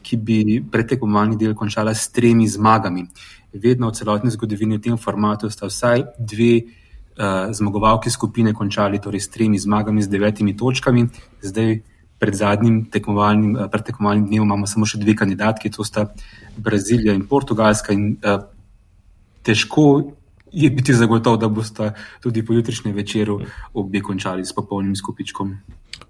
[0.02, 3.06] ki bi pretekovalni del končala s tremi zmagami.
[3.52, 6.79] Vedno v celotni zgodovini v tem formatu sta vsaj dve uh,
[7.52, 11.06] zmagovalki skupine končali torej s tremi zmagami, z devetimi točkami.
[11.42, 11.80] Zdaj,
[12.20, 16.10] pred zadnjim tekmovalnim, uh, tekmovalnim dnevom, imamo samo še dve kandidatki, to sta
[16.56, 17.96] Brazilija in Portugalska.
[17.96, 18.44] In, uh,
[19.42, 20.12] težko
[20.52, 21.92] je biti zagotov, da boste
[22.22, 23.40] tudi po jutrišnjem večeru
[23.74, 25.54] obe končali s popolnim skupičkom.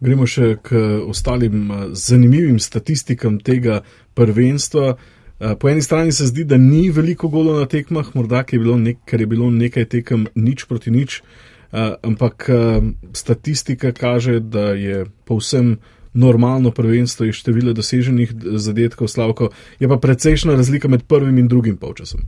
[0.00, 3.82] Gremo še k ostalim zanimivim statistikam tega
[4.16, 4.94] prvenstva.
[4.96, 5.19] Eh,
[5.58, 8.98] po eni strani se zdi, da ni veliko golov na tekmah, morda je bilo, nek,
[9.12, 15.78] je bilo nekaj tekem nič proti nič, uh, ampak uh, statistika kaže, da je povsem
[16.12, 21.76] normalno prvenstvo in število doseženih zadetkov slavko, je pa precejšna razlika med prvim in drugim
[21.76, 22.20] polčasom.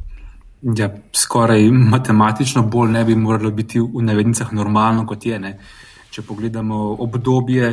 [0.62, 5.38] Ja, skoraj matematično bolj ne bi moralo biti v navednicah normalno, kot je.
[5.38, 5.57] Ne.
[6.11, 7.72] Če pogledamo obdobje,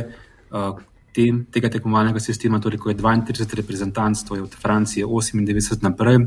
[1.14, 6.26] tem, tega tekmovalnega sistema, torej ko je 32 reprezentanc, to je od Francije 98 naprej,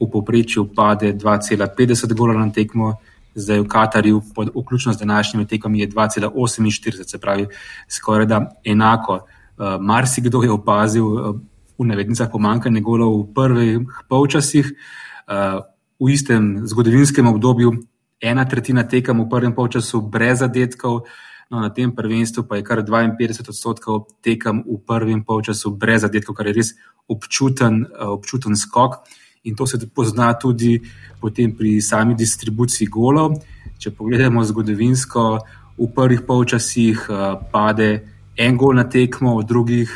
[0.00, 2.96] v povprečju pade 2,50 gola na tekmo,
[3.34, 7.46] zdaj v Katarju, pod, vključno z današnjimi tekmami, je 2,48, se pravi,
[7.88, 9.14] skoraj da enako.
[9.22, 11.36] Uh, marsikdo je opazil uh,
[11.78, 14.72] v navednicah pomankanje golov v prvih polčasih,
[15.28, 15.62] uh,
[16.00, 17.72] v istem zgodovinskem obdobju,
[18.20, 21.06] ena tretjina tekem v prvem polčasu brez zadetkov.
[21.52, 26.32] No, na tem prvenstvu pa je kar 52 odstotkov tekem v prvem polčasu brez zadetkov,
[26.32, 26.72] kar je res
[27.04, 29.04] občuten, eh, občuten skok.
[29.44, 30.80] In to se pozna tudi
[31.20, 33.36] pri sami distribuciji golov.
[33.78, 35.40] Če pogledamo zgodovinsko,
[35.76, 38.00] v prvih polčasih eh, pade
[38.36, 39.90] en gol na tekmo, v drugih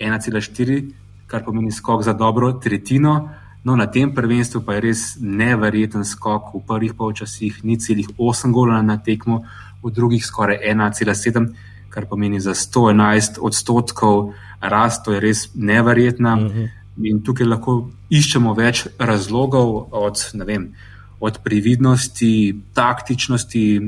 [0.00, 0.92] 1,4,
[1.26, 3.28] kar pomeni skok za dobro tretjino.
[3.64, 8.52] No, na tem prvenstvu pa je res neverjeten skok, v prvih polčasih ni celih 8
[8.52, 9.44] golov na tekmo,
[9.84, 11.52] v drugih skoraj 1,7,
[11.90, 16.34] kar pomeni za 111 odstotkov rast, to je res neverjetna.
[16.34, 16.58] Uh mhm.
[16.58, 16.68] -huh.
[16.96, 20.68] In tukaj lahko iščemo več razlogov, od, vem,
[21.20, 23.80] od previdnosti, taktičnosti,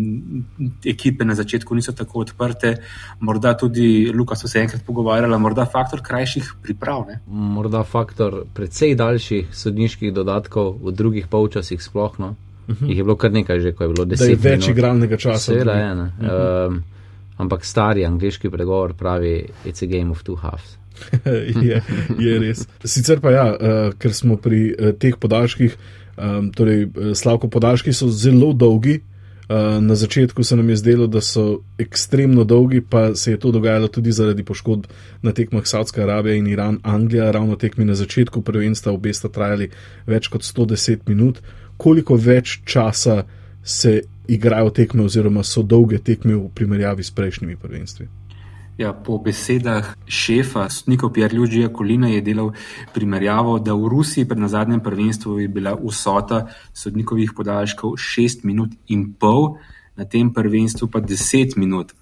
[0.85, 2.77] ekipe na začetku niso tako odprte,
[3.21, 7.05] morda tudi, Luka, so se enkrat pogovarjali, morda faktor krajših priprav.
[7.09, 7.21] Ne?
[7.27, 12.19] Morda faktor precej daljših sodniških dodatkov v drugih polčasih sploh.
[12.19, 12.35] No?
[12.69, 12.83] -huh.
[12.83, 12.91] Mhm.
[12.91, 14.41] Jih je bilo kar nekaj, že ko je bilo deset let.
[14.41, 15.53] Več igralnega časa.
[15.53, 15.93] Seveda je.
[15.93, 16.67] Uh -huh.
[16.67, 16.83] um,
[17.37, 20.79] ampak stari angliški pregovor pravi: It's a game of two halves.
[21.69, 21.83] je,
[22.19, 22.67] je res.
[22.85, 25.77] Sicer pa ja, uh, ker smo pri uh, teh podaljških,
[26.17, 29.01] um, torej uh, slavko podaljški so zelo dolgi.
[29.47, 33.53] Uh, na začetku se nam je zdelo, da so ekstremno dolgi, pa se je to
[33.55, 34.89] dogajalo tudi zaradi poškodb
[35.23, 37.31] na tekmah Saudske Arabije in Iran, Anglija.
[37.31, 39.71] Ravno tekmi na začetku prvenstva obe sta trajali
[40.07, 41.39] več kot 110 minut
[41.77, 43.25] koliko več časa
[43.65, 48.09] se igrajo tekme, oziroma so dolge tekme v primerjavi s prejšnjimi prvenstvi.
[48.77, 52.51] Ja, po besedah šefa, sodnika Pierluigija Kolina, je delal
[52.95, 56.43] primerjavo, da v Rusiji pred zadnjem prvenstvu je bila vsota
[56.77, 59.57] sodnikovih podaljškov 6 minut in pol,
[59.97, 61.95] na tem prvenstvu pa 10 minut.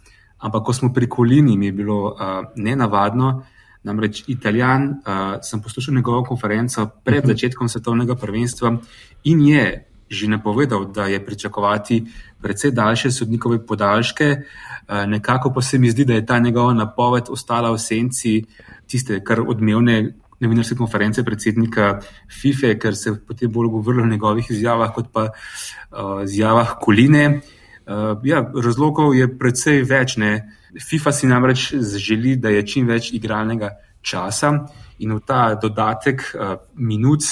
[0.43, 3.45] Ampak ko smo pri Kolini, mi je bilo uh, nenavadno,
[3.85, 7.33] namreč Italijan, uh, sem poslušal njegovo konferenco pred mhm.
[7.33, 8.77] začetkom svetovnega prvenstva
[9.25, 9.67] in je
[10.11, 12.05] že napovedal, da je pričakovati
[12.43, 14.37] precej daljše sodnikove podaljške.
[15.07, 18.45] Nekako pa se mi zdi, da je ta njegova napoved ostala v senci
[18.87, 22.01] tiste kar odmevne novinarske konference predsednika
[22.41, 25.29] FIFE, ker se potem bolj govorilo o njegovih izjavah kot pa
[26.25, 27.41] izjavah Koline.
[28.25, 30.17] Ja, razlogov je precej več.
[30.17, 30.35] Ne.
[30.81, 33.71] FIFA si namreč želi, da je čim več igralnega
[34.03, 34.53] časa
[34.99, 36.23] in v ta dodatek
[36.75, 37.23] minut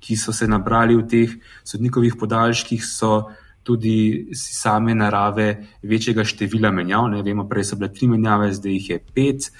[0.00, 1.30] ki so se nabrali v teh
[1.64, 3.30] sodnikovih podaljških, so
[3.62, 7.10] tudi same narave večjega števila menjav.
[7.12, 9.50] Ne vemo, prej so bile tri menjave, zdaj jih je pet.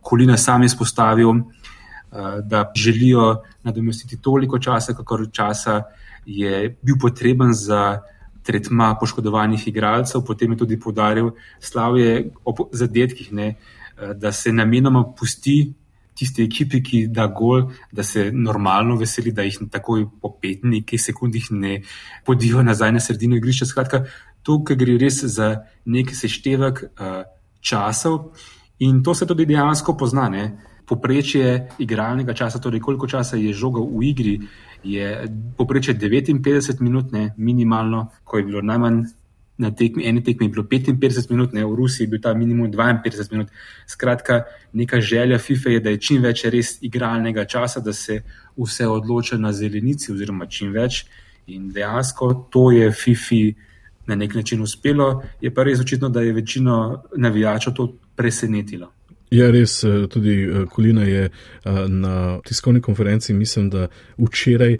[0.00, 5.82] Kolina sam je spostavil, eh, da želijo nadomestiti toliko časa, kakor časa
[6.24, 8.00] je bil potreben za
[8.42, 10.24] tretma poškodovanih igralcev.
[10.26, 15.74] Potem je tudi podaril slavje o zadetkih, ne, eh, da se namenoma pusti
[16.20, 21.00] tisti ekipi, ki da gol, da se normalno veseli, da jih takoj po pet nekaj
[21.00, 21.80] sekundih ne
[22.26, 23.68] podijo nazaj na sredino igrišča.
[23.70, 24.04] Skratka,
[24.44, 27.22] tukaj gre res za neki seštevek uh,
[27.60, 28.32] časov
[28.84, 30.28] in to se tudi dejansko pozna.
[30.28, 30.44] Ne?
[30.90, 34.36] Poprečje igralnega časa, torej koliko časa je žoga v igri,
[34.84, 39.02] je poprečje 59 minut, ne, minimalno, ko je bilo najmanj
[39.60, 42.70] na tekmi, eni tekmi je bilo 55 minut, ne, v Rusiji je bil ta minimum
[42.72, 43.48] 52 minut.
[43.86, 48.22] Skratka, neka želja FIFA je, da je čim več res igralnega časa, da se
[48.56, 51.04] vse odloča na zelenici, oziroma čim več.
[51.46, 53.42] In dejansko to je FIFA
[54.06, 58.92] na nek način uspelo, je pa res očitno, da je večino navijačev to presenetilo.
[59.30, 63.86] Ja, res, eh, tudi eh, Kolina je eh, na tiskovni konferenci, mislim, da
[64.18, 64.76] včeraj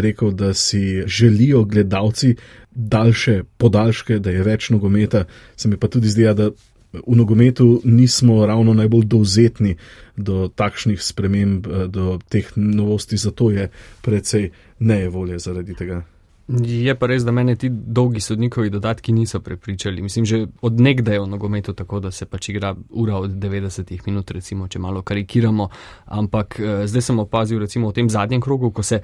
[0.00, 2.36] rekel, da si želijo gledalci
[2.70, 5.24] daljše podaljške, da je več nogometa.
[5.56, 6.50] Se mi pa tudi zdi, ja, da
[6.92, 9.76] v nogometu nismo ravno najbolj dovzetni
[10.16, 13.68] do takšnih sprememb, do teh novosti, zato je
[14.02, 16.02] precej nejevolje zaradi tega.
[16.50, 20.02] Je pa res, da mene ti dolgi sodnikovi dodatki niso prepričali.
[20.02, 24.06] Mislim, že od nekdaj je v nogometu tako, da se pač igra ura od 90
[24.06, 25.68] minut, recimo, če malo karikiramo.
[26.06, 29.00] Ampak eh, zdaj sem opazil, recimo v tem zadnjem krogu, ko se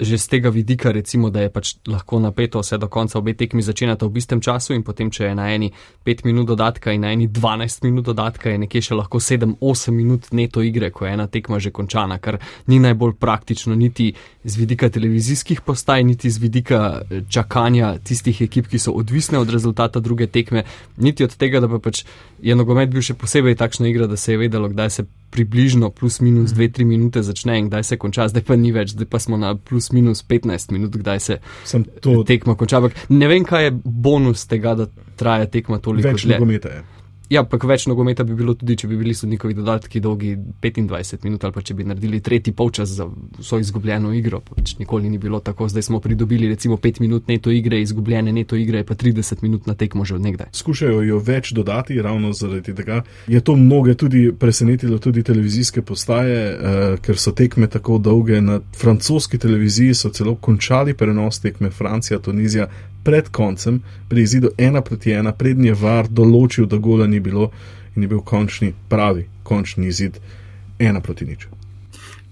[0.00, 3.62] že z tega vidika, recimo, da je pač lahko napeto vse do konca, obe tekmi
[3.62, 5.70] začenjata v istem času in potem, če je na eni
[6.04, 10.32] 5 minut dodatka in na eni 12 minut dodatka, je nekje še lahko 7-8 minut
[10.32, 14.12] neto igre, ko je ena tekma že končana, kar ni najbolj praktično niti
[14.44, 19.50] z vidika televizijskih postaj, niti z vidika eh, čakanja tistih ekip, ki so odvisne od
[19.50, 20.64] rezultata druge tekme,
[20.96, 22.04] niti od tega, da pa pač
[22.42, 26.20] je nogomet bil še posebej takšna igra, da se je vedelo, kdaj se približno plus
[26.20, 29.40] minus 2-3 minute začne in kdaj se konča, zdaj pa ni več, zdaj pa smo
[29.40, 31.38] na plus minus 15 minut, kdaj se
[32.00, 32.20] to...
[32.28, 32.82] tekma konča.
[33.08, 36.82] Ne vem, kaj je bonus tega, da traja tekma toliko dlje.
[37.30, 41.44] Ja, pa več nogometa bi bilo tudi, če bi bili sodnikovi dodatki dolgi 25 minut
[41.44, 43.06] ali pa če bi naredili tretji polčas za
[43.38, 44.42] vso izgubljeno igro.
[44.44, 48.56] Pač nikoli ni bilo tako, zdaj smo pridobili recimo 5 minut neto igre, izgubljene neto
[48.56, 50.50] igre pa 30 minut na tekmo že od nekdaj.
[50.52, 53.02] Skušajo jo več dodati, ravno zaradi tega.
[53.26, 58.40] Je to mnoge tudi presenetilo, tudi televizijske postaje, eh, ker so tekme tako dolge.
[58.42, 62.68] Na francoski televiziji so celo končali prenos tekme Francija, Tunizija,
[63.02, 67.50] pred koncem, pri izidu ena proti ena, prednji je var določil, da gola ni bilo
[67.96, 70.20] in je bil končni, pravi, končni izid
[70.78, 71.48] ena proti nič.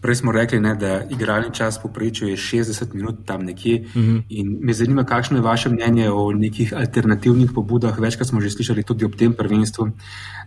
[0.00, 3.80] Prej smo rekli, ne, da igralni čas poprečju je 60 minut tam nekje.
[3.80, 4.16] Uh mhm.
[4.16, 4.22] -huh.
[4.28, 7.98] In me zanima, kakšno je vaše mnenje o nekih alternativnih pobudah.
[7.98, 9.90] Večkrat smo že slišali tudi ob tem prvenstvu,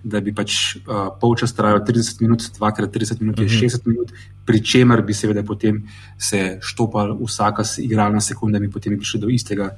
[0.04, 0.82] da bi pač uh,
[1.22, 3.70] polčas trajal 30 minut, dvakrat 30 minut je uh -huh.
[3.70, 4.12] 60 minut,
[4.46, 5.84] pri čemer bi seveda potem
[6.18, 9.78] se štopal vsaka igralna sekunda in potem bi prišli do istega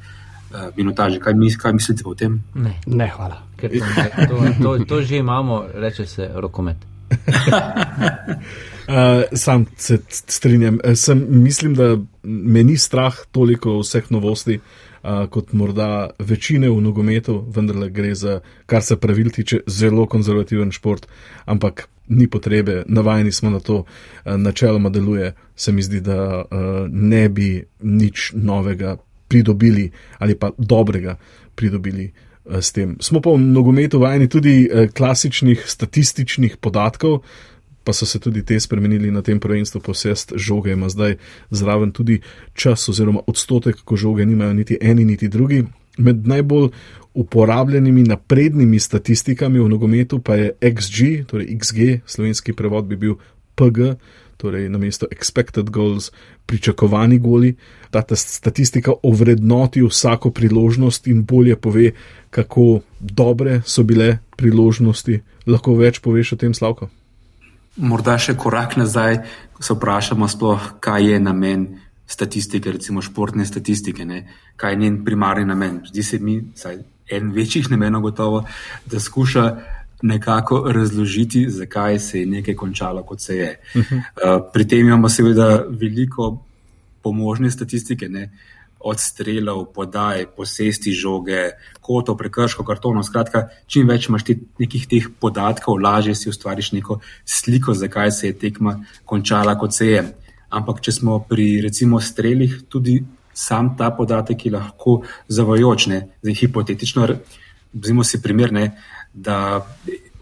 [0.56, 1.20] uh, minutaže.
[1.20, 2.40] Kaj, mis, kaj mislite o tem?
[2.56, 3.44] Ne, ne hvala.
[3.62, 3.68] To,
[4.30, 6.78] to, to, to že imamo, reče se rokomet.
[8.88, 10.80] Uh, sam se strinjam.
[10.84, 14.60] Eh, sem, mislim, da me ni strah toliko vseh novosti,
[15.04, 20.72] uh, kot morda večine v nogometu, vendar gre za, kar se pravil tiče, zelo konzervativen
[20.72, 21.08] šport,
[21.46, 23.86] ampak ni potrebe, navajeni smo na to, uh,
[24.38, 25.34] načeloma deluje.
[25.56, 26.48] Se mi zdi, da uh,
[26.90, 31.18] ne bi nič novega pridobili ali pa dobrega
[31.56, 32.12] pridobili.
[32.46, 32.98] S tem.
[33.02, 37.24] Smo pa v nogometu vajeni tudi klasičnih statističnih podatkov,
[37.84, 41.18] pa so se tudi te spremenili na tem prvenstvu, posest žoge ima zdaj
[41.50, 42.20] zraven tudi
[42.54, 45.64] čas oziroma odstotek, ko žoge nimajo niti eni niti drugi.
[45.98, 46.70] Med najbolj
[47.14, 53.16] uporabljenimi naprednimi statistikami v nogometu pa je XG, torej XG, slovenski prevod bi bil
[53.56, 53.96] PG,
[54.38, 56.12] torej na mesto expected goals,
[56.46, 57.56] pričakovani goli.
[58.02, 61.92] Ta statistika ovrednoti vsako priložnost in bolje pove,
[62.30, 65.22] kako dobre so bile priložnosti.
[65.48, 66.90] Lahko več poveš o tem, Slavko?
[67.76, 69.20] Morda še korak nazaj,
[69.54, 71.68] ko se vprašamo, sploh, kaj je namen
[72.08, 74.26] statistike, recimo športne statistike, ne?
[74.56, 75.82] kaj je njen primarni namen.
[75.90, 76.78] Zdi se mi, saj
[77.12, 78.44] en večjih namenov gotovo,
[78.86, 79.46] da skuša
[80.02, 83.60] nekako razložiti, zakaj se je nekaj končalo, kot se je.
[83.76, 83.98] Uh -huh.
[83.98, 86.45] uh, pri tem imamo seveda veliko
[87.06, 88.10] pomožne statistike.
[88.10, 88.30] Ne?
[88.86, 93.02] od strelov, podaj, posesti žoge, kotov, prekrško, kartonov.
[93.08, 98.30] Skratka, čim več imaš te, nekih teh podatkov, lažje si ustvariš neko sliko, zakaj se
[98.30, 100.06] je tekma končala, kot se je.
[100.56, 103.02] ampak če smo pri recimo strelih, tudi
[103.34, 105.88] sam ta podatek je lahko zavajoč.
[106.22, 107.08] Zdaj, hipotetično,
[107.74, 108.70] vzimo si primer, ne,
[109.12, 109.66] da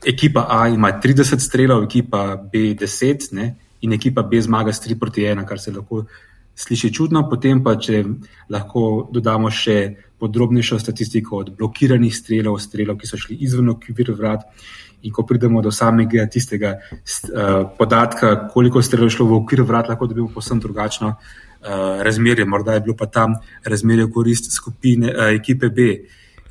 [0.06, 4.98] ekipa A ima 30 strelov, ekipa B 10 ne, in ekipa B zmaga s 3
[4.98, 6.06] proti 1, kar se lahko
[6.56, 7.26] sliši čudno.
[7.30, 8.04] Potem pa, če
[8.54, 9.78] lahko dodamo še
[10.24, 14.45] podrobnejšo statistiko od blokiranih strelov, strelov, ki so šli izven okvir vrat.
[15.04, 19.89] In ko pridemo do samega tistega uh, podatka, koliko strelov je šlo v okvir vrat,
[19.91, 22.45] lahko dobimo posebno drugačno uh, razmerje.
[22.47, 23.36] Morda je bilo pa tam
[23.68, 25.89] razmerje v korist skupine uh, ekipe B.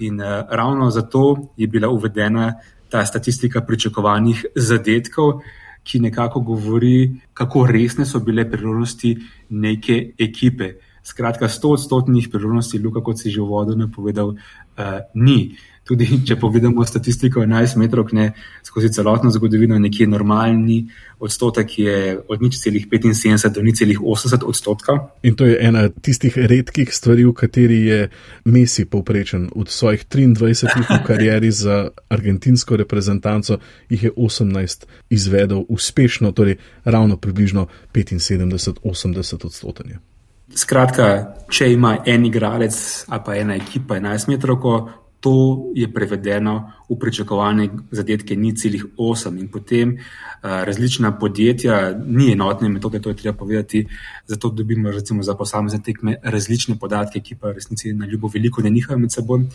[0.05, 2.53] In uh, ravno zato je bila uvedena
[2.92, 5.40] ta statistika pričakovanih zadetkov,
[5.85, 9.16] ki nekako govori, kako resne so bile priložnosti
[9.51, 10.72] neke ekipe.
[11.03, 15.59] Skratka, 100 odstotnih priložnosti, Luka, kot si že v vodu napovedal, uh, ni.
[15.82, 18.28] Tudi če pogledamo statistiko 11 metrov, ne
[18.62, 20.84] skozi celotno zgodovino, nekje normalni
[21.18, 25.11] odstotek je od nič celih 75 do nič celih 80 odstotka.
[25.26, 28.00] In to je ena tistih redkih stvari, v kateri je
[28.46, 29.50] Messi povprečen.
[29.59, 33.59] Od svojih 23 v karieri za argentinsko reprezentanco
[33.90, 40.11] jih je 18 izvedel uspešno, torej ravno približno 75-80 odstotkov.
[40.55, 41.07] Skratka,
[41.48, 42.74] če ima en igralec
[43.09, 44.90] ali pa ena ekipa 11 metrov,
[45.22, 52.32] to je prevedeno v pričakovane zadetke ni celih 8 in potem uh, različna podjetja, ni
[52.32, 53.86] enotne metode, to je treba povedati,
[54.26, 58.70] zato dobimo recimo za posamezne tekme različne podatke, ki pa resnici na ljubo veliko ne
[58.70, 59.46] nihajo med seboj.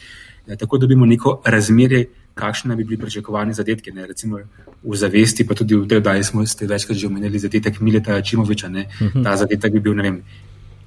[0.48, 4.40] Ja, tako dobimo neko razmerje, kakšne bi bili pričakovani zadetke, ne, recimo
[4.84, 8.70] v zavesti, pa tudi v tej, da smo ste večkrat že omenili zadetek Mileta Čimoviča,
[8.70, 9.24] ne, mhm.
[9.24, 10.22] ta zadetek bi bil, ne vem,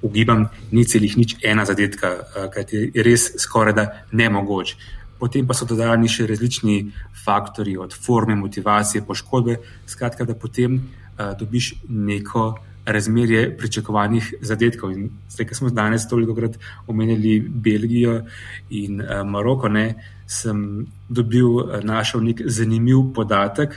[0.02, 4.76] ugibam, ni celih nič ena zadetka, eh, kajti je res skoraj da nemogoč.
[5.20, 6.92] Potem pa so dodani še različni
[7.24, 9.58] faktori, od forme, motivacije, poškodbe.
[9.86, 12.54] Skratka, da potem uh, dobiš neko
[12.86, 14.94] razmerje pričakovanih zadetkov.
[14.96, 16.56] In zdaj, ki smo danes toliko krat
[16.88, 18.22] omenili Belgijo
[18.70, 19.92] in uh, Maroko, ne,
[20.24, 23.76] sem dobil, uh, našel nek zanimiv podatek,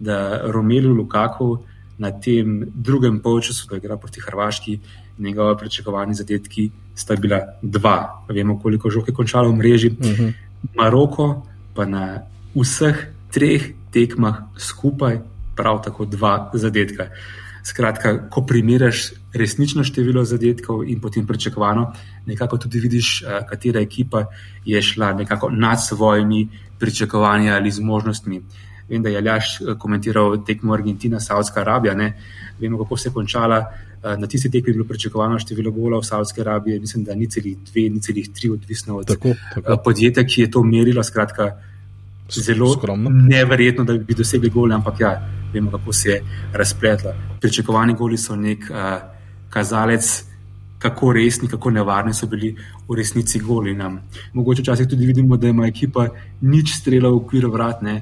[0.00, 1.58] da Romelu Lukaku
[2.00, 4.78] na tem drugem polčasu, da igra proti Hrvaški,
[5.18, 8.24] njegova pričakovanja zadetki sta bila dva.
[8.28, 9.90] Vemo, koliko žog je končalo v mreži.
[9.90, 10.24] Uh mhm.
[10.24, 10.32] -huh.
[10.76, 12.22] Maroko pa na
[12.54, 12.96] vseh
[13.32, 15.20] treh tekmah skupaj
[15.56, 17.08] prav tako dva zadetka.
[17.64, 21.92] Skratka, ko primerjaš resnično število zadetkov in potem pričakovano,
[22.26, 24.24] nekako tudi vidiš, eh, katera ekipa
[24.64, 26.48] je šla nekako nad svojimi
[26.78, 28.42] pričakovanji ali zmožnostmi.
[28.90, 31.94] Vem, da je Aljaš eh, komentiral tekmo Argentina, Saudska Arabija.
[31.94, 32.12] Ne?
[32.60, 33.64] Vemo, kako se je končala.
[34.04, 37.28] Eh, na tisti tekmi je bilo pričakovano število gola v Saudski Arabiji, mislim, da ni
[37.30, 39.72] celih dve, ni celih tri, odvisno od tako, tako.
[39.72, 41.02] Eh, podjetja, ki je to merilo.
[41.04, 41.50] Skratka,
[42.30, 43.10] zelo skromno.
[43.10, 45.12] Neverjetno, da bi dosegli gole, ampak ja,
[45.52, 46.22] vemo, kako se je
[46.52, 47.14] razpletla.
[47.40, 48.76] Pričakovani goli so nek uh,
[49.50, 50.24] kazalec.
[50.80, 52.54] Kako resni, kako nevarni so bili
[52.88, 53.74] v resnici goli.
[53.74, 53.98] Nam.
[54.32, 56.06] Mogoče včasih tudi vidimo, da ima ekipa
[56.40, 58.00] nič strela v okviru vrat, ne?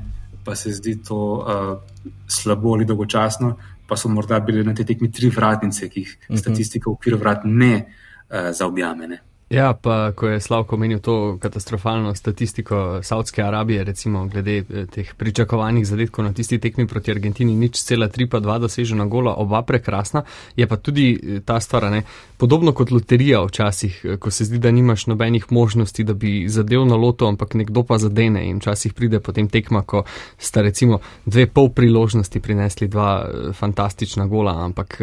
[0.49, 1.77] Pa se zdi to uh,
[2.25, 3.53] slabo ali dolgočasno,
[3.85, 6.35] pa so morda bile na tej tekmi tri vratnice, ki jih uh mhm.
[6.35, 6.41] -huh.
[6.41, 9.19] statistika v okviru vrat ne uh, zaobjame.
[9.51, 15.15] Ja, pa ko je Slavko omenil to katastrofalno statistiko Saudske Arabije, recimo glede eh, teh
[15.17, 19.63] pričakovanih zadetkov na tisti tekmi proti Argentini, nič cela tri pa dva dosežena gola, oba
[19.63, 20.23] prekrasna,
[20.57, 22.03] je pa tudi eh, ta stvar, ne,
[22.37, 26.85] podobno kot loterija včasih, eh, ko se zdi, da nimaš nobenih možnosti, da bi zadev
[26.85, 30.05] na loto, ampak nekdo pa zadene in včasih pride potem tekma, ko
[30.39, 35.01] sta recimo dve pol priložnosti prinesli dva fantastična gola, ampak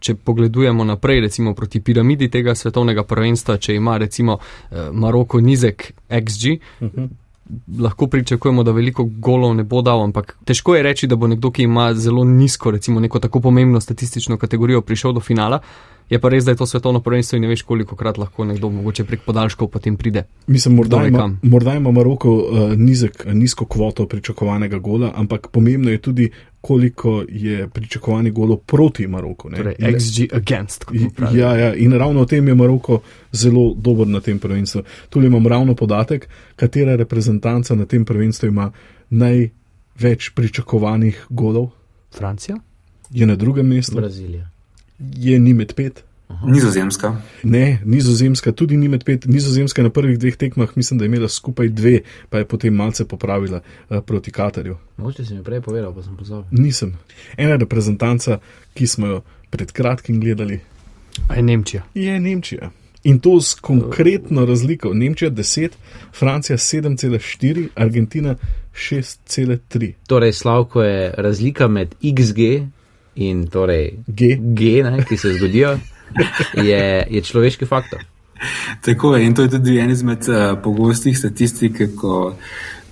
[0.00, 6.58] če pogledujemo naprej, recimo proti piramidi tega svetovnega prvenstva, ima recimo uh, Maroko nizek XG.
[6.80, 7.08] Uh -huh.
[7.78, 11.50] Lahko pričakujemo, da veliko golov ne bo dal, ampak težko je reči, da bo nekdo,
[11.50, 15.60] ki ima zelo nizko, recimo neko tako pomembno statistično kategorijo, prišel do finala.
[16.10, 18.70] Je pa res, da je to svetovno prvenstvo in ne veš, koliko krat lahko nekdo,
[18.70, 20.26] mogoče prek podaljškov, potem pride.
[20.46, 25.98] Mislim, morda ima, morda ima Maroko uh, nizek, nizko kvoto pričakovanega gola, ampak pomembno je
[25.98, 26.30] tudi,
[26.64, 29.50] koliko je pričakovanih golov proti Maroku.
[29.50, 30.84] Torej, XG against.
[31.34, 33.00] Ja, ja, in ravno o tem je Maroko
[33.32, 34.82] zelo dober na tem prvenstvu.
[35.08, 38.70] Tu imam ravno podatek, katera reprezentanca na tem prvenstvu ima
[39.10, 41.68] največ pričakovanih golov.
[42.16, 42.56] Francija?
[43.10, 43.96] Je na drugem mestu.
[43.96, 44.48] Brazilija.
[44.98, 46.04] Je ni med pet.
[46.44, 47.16] Nizozemska.
[47.42, 49.26] Ne, nizozemska, tudi ni med pet.
[49.26, 52.00] Nizozemska na prvih dveh tekmah, mislim, da je imela skupaj dve,
[52.30, 54.76] pa je potem malce popravila uh, proti Katarju.
[54.96, 56.44] Mogoče si mi prej povedal, pa sem pozabil.
[56.50, 56.96] Nisem.
[57.36, 58.38] Ena reprezentanca,
[58.74, 60.60] ki smo jo pred kratkim gledali,
[61.36, 61.82] je Nemčija.
[61.94, 62.70] Je Nemčija.
[63.04, 64.94] In to s konkretno razliko.
[64.94, 65.68] Nemčija 10,
[66.18, 68.36] Francija 7,4, Argentina
[68.74, 69.92] 6,3.
[70.06, 72.38] Torej, Slavko je razlika med XG
[73.14, 74.36] in torej G.
[74.40, 75.78] G ne, ki se zgodijo,
[76.70, 78.04] je, je človeški faktor.
[78.84, 82.34] Tako je, in to je tudi en izmed uh, pogostih statistik, ko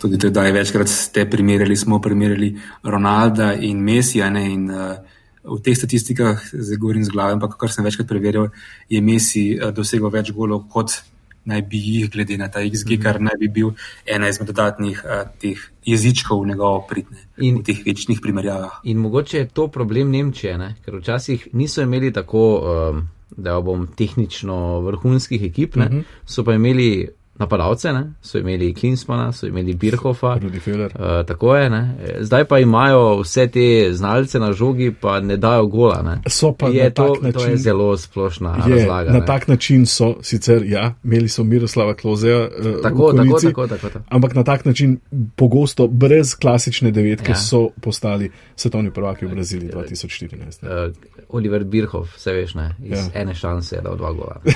[0.01, 4.31] tudi tedaj večkrat ste primerjali, smo primerjali Ronalda in Messija.
[4.31, 4.97] Ne, in, uh,
[5.43, 8.51] v teh statistikah, zdaj govorim z glavo, ampak kar sem večkrat preverjal,
[8.89, 11.03] je Messi uh, dosegel več golov kot
[11.45, 13.03] naj bi jih, glede na ta XG, -hmm.
[13.03, 13.71] kar naj bi bil
[14.07, 18.81] ena izmed dodatnih uh, teh jezičkov v njegovo pridne in, v teh večnih primerjavah.
[18.85, 20.75] In mogoče je to problem Nemčije, ne?
[20.85, 22.63] ker včasih niso imeli tako,
[22.93, 26.03] um, da bom tehnično vrhunskih ekip, mm -hmm.
[26.27, 27.09] so pa imeli
[27.39, 28.13] napadalce, ne?
[28.21, 30.37] so imeli Klinsmana, so imeli Birhofa.
[30.43, 31.95] Uh, tako je, ne?
[32.21, 36.03] zdaj pa imajo vse te znalce na žogi, pa ne dajo gola.
[36.03, 36.21] Ne?
[36.29, 39.13] So pa je na to, tak način, to je zelo splošna je, razlaga.
[39.13, 39.27] Na ne.
[39.27, 42.41] tak način so sicer, ja, imeli so Miroslava Klozeja.
[42.41, 44.05] Uh, Tako, tako, tako, tako, tako.
[44.09, 44.99] Ampak na tak način
[45.37, 47.37] pogosto, brez klasične devetke, Ja.
[47.37, 50.63] so postali svetovni prvaki v Braziliji 2014.
[50.63, 50.87] ne.
[50.87, 50.93] Uh,
[51.29, 53.21] Oliver Birhoff, vse veš, ne, iz Ja.
[53.21, 54.41] ene šanse je dal dva gola.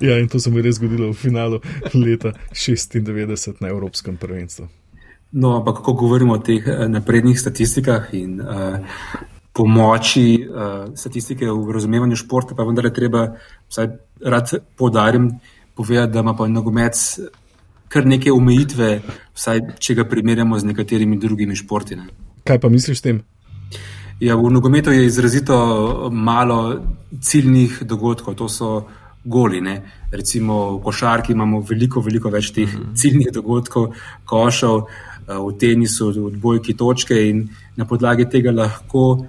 [0.00, 1.49] Ja, in to se mi je res zgodilo v finalu
[1.94, 4.68] leta 96 na Evropskem prvenstvu.
[5.32, 8.82] No, ampak ko govorimo o teh eh, naprednih statistikah in uh,
[9.54, 13.26] pomoči uh, statistike v razumevanju športa, pa vendar je treba,
[13.70, 13.86] vsaj
[14.26, 15.30] rad podarim,
[15.74, 16.98] povedati, da ima pa nogomet
[17.90, 18.90] kar neke omejitve,
[19.34, 21.98] vsaj če ga primerjamo z nekaterimi drugimi športi.
[21.98, 22.06] Ne.
[22.46, 23.22] Kaj pa misliš s tem?
[24.20, 25.56] Ja, v nogometu je izrazito
[26.12, 26.58] malo
[27.22, 28.70] ciljnih dogodkov, to so
[29.24, 29.60] goli.
[29.60, 29.82] Ne.
[30.10, 33.92] Recimo v košarki imamo veliko, veliko več teh ciljnih dogodkov,
[34.24, 39.26] košov, eh, v tenisu, odbojki točke in na podlagi tega lahko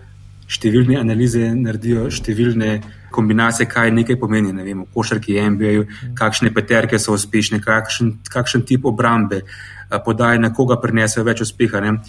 [0.47, 2.81] številne analize naredijo številne
[3.11, 4.53] kombinacije, kaj nekaj pomeni.
[4.53, 5.85] Ne vem, v košarki, MBA,
[6.15, 11.81] kakšne peterke so uspešne, kakšen, kakšen tip obrambe, eh, podaje na koga prinesejo več uspeha.
[11.81, 11.99] Ne.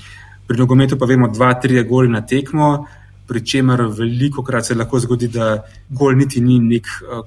[0.46, 2.86] Pri nogometu pa vemo, dva, tri goli na tekmo,
[3.26, 7.22] pri čemer veliko krat se lahko zgodi, da gol niti ni nek uh,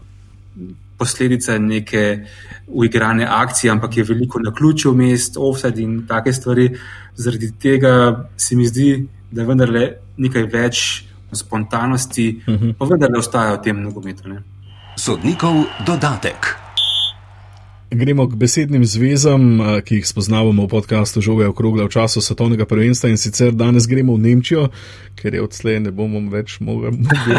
[0.97, 2.25] posledica neke
[2.67, 6.69] uigrane akcije, ampak je veliko na ključu mest, offside in take stvari.
[7.15, 9.87] Zaradi tega se mi zdi, da je vendarle
[10.17, 12.73] nekaj več spontanosti, uh -huh.
[12.79, 14.29] pa vendarle ostaja v tem nogometu.
[14.29, 14.43] Ne?
[14.95, 16.64] Sodnikov dodatek.
[17.91, 22.65] Gremo k besednim zvezam, eh, ki jih spoznavamo v podkastu Žoga okrogla v času svetovnega
[22.65, 24.69] prvenstva in sicer danes gremo v Nemčijo,
[25.15, 26.89] ker je odslej ne bomo več mogli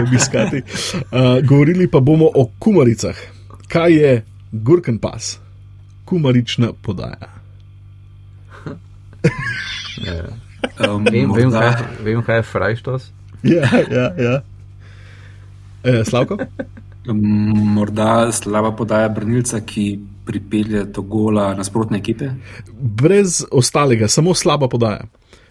[0.06, 0.62] obiskati.
[1.10, 3.16] Uh, govorili pa bomo o kumaricah.
[3.68, 4.22] Kaj je
[4.52, 5.38] Gurken pas?
[6.04, 7.34] Kumarična podaja.
[10.76, 11.72] Um, Vem, vem, kaj,
[12.04, 13.04] vem, kaj je Frajštos.
[13.42, 14.34] Ja, ja, ja.
[15.82, 16.36] E, Slavko?
[17.06, 19.86] Morda slaba podaja branilca, ki
[20.26, 22.30] pripelje do gola nasprotne ekipe.
[22.72, 25.06] Brez ostalega, samo slaba podaja.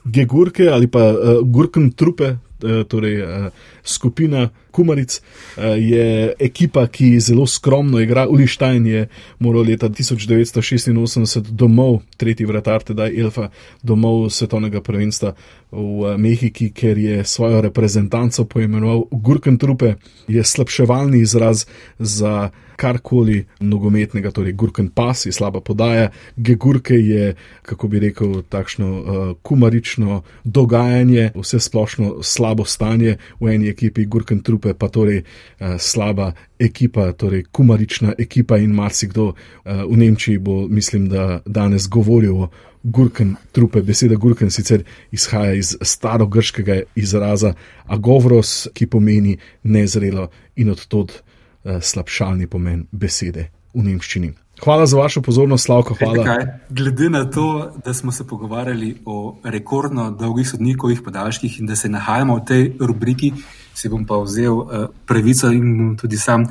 [0.06, 3.48] Gegurke ali pa uh, Gurken trupe, uh, torej uh,
[3.86, 8.28] skupina Kumaric, uh, je ekipa, ki zelo skromno igra.
[8.28, 9.08] Ulištajn je
[9.40, 13.50] moral leta 1986 domov, tretji vratar, tedaj Elfa,
[13.84, 15.36] domov svetovnega prvenstva
[15.72, 19.96] v uh, Mehiki, ker je svojo reprezentanco poimenoval Gurken trupe,
[20.28, 21.66] je slabševalni izraz
[22.00, 28.90] za karkoli nogometnega, torej Gurken pas je slaba podaja, Gegurke je, kako bi rekel, takšno
[28.92, 33.18] uh, kumarično dogajanje, vse splošno slabo stanje.
[33.40, 39.34] V eni ekipi, Gurken trupe pa torej uh, slaba ekipa, torej kumarična ekipa in marsikdo
[39.34, 39.36] uh,
[39.84, 42.50] v Nemčiji bo, mislim, da danes govoril o
[42.84, 43.82] Gurken trupe.
[43.82, 47.54] Beseda Gurken sicer izhaja iz starogrškega izraza
[47.86, 54.34] agovros, ki pomeni nezrelo in odtod uh, slabšalni pomen besede v nemščini.
[54.64, 55.96] Hvala za vašo pozornost, Slavko.
[56.00, 56.24] Hvala.
[56.24, 61.76] Kaj, glede na to, da smo se pogovarjali o rekordno dolgih sodnikovih podaljških in da
[61.76, 63.34] se nahajamo v tej rubriki,
[63.76, 66.48] si bom pa vzel uh, pravico in bom tudi sam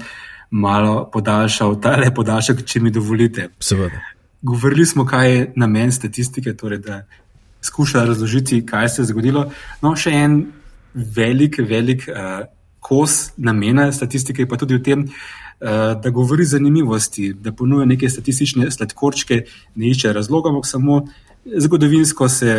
[0.50, 3.48] malo podaljšal tale podaljšek, če mi dovolite.
[3.60, 4.00] Seveda.
[4.42, 7.02] Govorili smo, kaj je namen statistike, torej da
[7.64, 9.46] skuša razložiti, kaj se je zgodilo.
[9.82, 10.36] No, še en
[10.94, 12.44] velik, velik uh,
[12.84, 18.10] kos namena statistike je pa tudi v tem, uh, da govori zanimivosti, da ponuja neke
[18.10, 19.44] statistične sladkorčke,
[19.74, 21.02] ne išče razloga, ampak samo
[21.44, 22.52] zgodovinsko se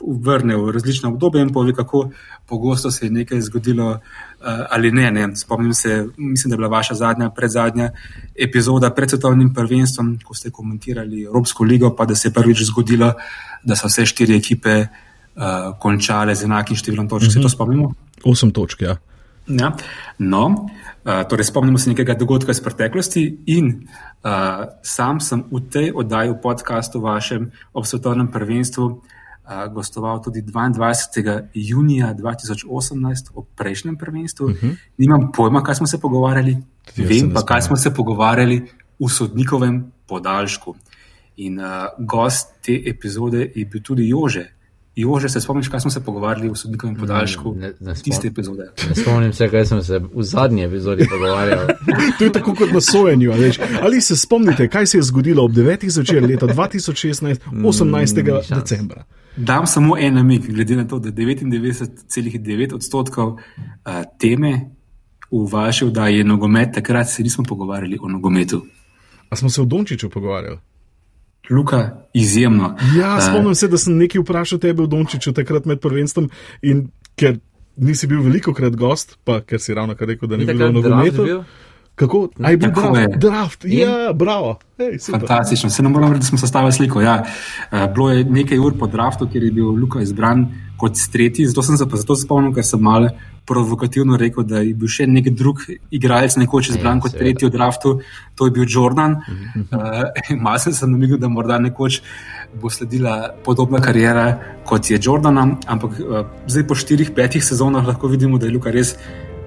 [0.00, 2.10] vrne v različna obdobja in pove, kako
[2.46, 3.98] pogosto se je nekaj zgodilo uh,
[4.70, 5.36] ali ne, ne.
[5.36, 7.90] Spomnim se, mislim, da je bila vaša zadnja, predzadnja
[8.34, 13.12] epizoda pred svetovnim prvenstvom, ko ste komentirali Evropsko ligo, pa da se je prvič zgodilo,
[13.64, 17.26] da so vse štiri ekipe uh, končale z enakim številom točk.
[17.26, 17.32] -hmm.
[17.32, 17.92] Se to spomnimo?
[18.24, 18.96] Osem točk, ja.
[19.48, 19.76] Ja.
[20.18, 20.46] No,
[21.04, 23.88] uh, torej spomnimo se nekega dogodka iz preteklosti in
[24.24, 29.02] uh, sam sem v tej oddaji, v podkastu vašem ob svetovnem prvenstvu,
[29.72, 31.48] gostoval tudi 22.
[31.54, 34.46] junija 2018 ob prejšnjem prvenstvu.
[34.46, 34.76] Uh -huh.
[34.98, 36.56] Nimam pojma, kaj smo se pogovarjali,
[36.94, 38.62] Tudi vem pa, kaj smo se pogovarjali
[39.00, 40.74] v sodnikovem podaljšku.
[41.36, 41.66] In uh,
[41.98, 44.50] gost te epizode je bil tudi Jože.
[44.96, 47.54] Jože, se spomniš, kaj smo se pogovarjali v sodnikovem podaljšku?
[47.54, 48.68] Ne, ne, ne tiste epizode.
[48.88, 51.74] Ne spomnim se, kaj smo se v zadnji epizodi pogovarjali.
[52.18, 53.32] to je tako kot na sojenju.
[53.82, 55.88] Ali se spomnite, kaj se je zgodilo ob 9.
[55.88, 58.22] začetku leta 2016, 18.
[58.22, 59.04] Mm, decembra?
[59.36, 63.38] Dam samo en namig, glede na to, da 99,9 odstotkov uh,
[64.18, 64.70] teme
[65.30, 68.66] v vaši vdaji je nogomet, takrat se nismo pogovarjali o nogometu.
[69.28, 70.58] A smo se o Dončiću pogovarjali?
[71.50, 72.76] Luka, izjemno.
[72.98, 76.30] Ja, spomnim uh, se, da sem nekaj vprašal tebe o Dončiću takrat med prvenstvom
[76.62, 77.38] in ker
[77.76, 81.44] nisi bil veliko krat gost, pa ker si ravno kar rekel, da ni bilo nogometu.
[81.94, 83.16] Kako je bil draft?
[83.16, 83.64] draft.
[83.64, 84.58] Ja, bravo.
[84.78, 85.70] Hey, Fantastično.
[85.70, 87.00] Se ne moramo reči, da smo sestavili sliko.
[87.00, 87.24] Ja.
[87.72, 91.46] Uh, bilo je nekaj ur po draftu, kjer je bil Luka izbran kot tretji.
[91.46, 93.08] Zato sem se zato spomnil, ker sem malo
[93.46, 97.98] provokativno rekel, da je bil še nek drug igralec nekoč izbran kot tretji v draftu.
[98.34, 99.20] To je bil Jordan.
[99.74, 102.00] Uh, Malo sem se namignil, da morda nekoč
[102.60, 105.46] bo sledila podobna karijera kot je Jordana.
[105.66, 108.94] Ampak uh, zdaj po štirih, petih sezonah lahko vidimo, da je Luka res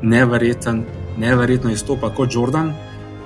[0.01, 0.85] neverjeten
[1.17, 2.73] neverjetno izstopa kot Jordan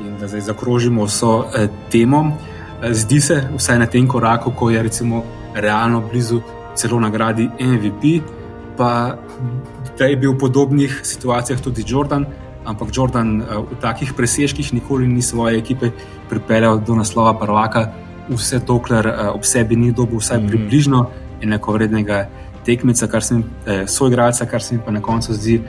[0.02, 2.38] in da zdaj zakrožimo vso eh, temo.
[2.84, 5.24] Eh, zdi se, vsaj na tem koraku, ko je recimo
[5.56, 6.42] realno blizu
[6.76, 8.22] celo nagradi MVP,
[8.78, 9.18] pa
[9.98, 12.26] da je bil v podobnih situacijah tudi Jordan,
[12.66, 15.92] ampak Jordan eh, v takih presežkih nikoli ni svoje ekipe
[16.30, 17.92] pripeljal do naslova prvaka,
[18.30, 20.50] vse dokler eh, ob sebi ni dobil vsaj mm -hmm.
[20.50, 21.10] približno
[21.42, 22.30] enakovrednega
[22.66, 25.62] tekmeca, kar se mi, eh, soigralca, kar se mi pa na koncu zdi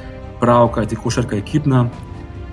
[0.43, 1.87] prav, kaj ti košarka ekipna.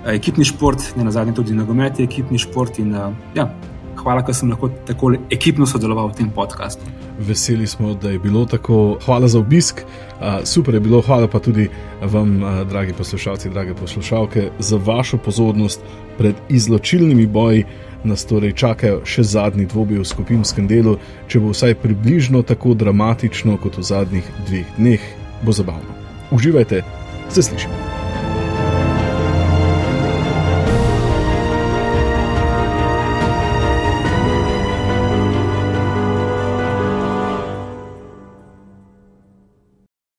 [0.06, 2.78] Eh, ekipni šport, ne na zadnje tudi nogomet, je ekipni šport.
[2.78, 3.50] In, uh, ja,
[3.98, 6.86] hvala, da sem lahko tako ekipno sodeloval v tem podkastu.
[7.18, 8.96] Veseli smo, da je bilo tako.
[9.04, 11.68] Hvala za obisk, uh, super je bilo, hvala pa tudi
[12.00, 12.38] vam,
[12.70, 15.84] dragi poslušalci, drage poslušalke, za vašo pozornost
[16.18, 17.64] pred izločilnimi boji.
[18.04, 20.96] Nas torej čakajo še zadnji dvoboji v skupinskem delu.
[21.28, 25.04] Če bo vsaj približno tako dramatično kot v zadnjih dveh dneh,
[25.44, 25.98] bo zabavno.
[26.32, 26.80] Uživajte,
[27.34, 27.99] se slišimo.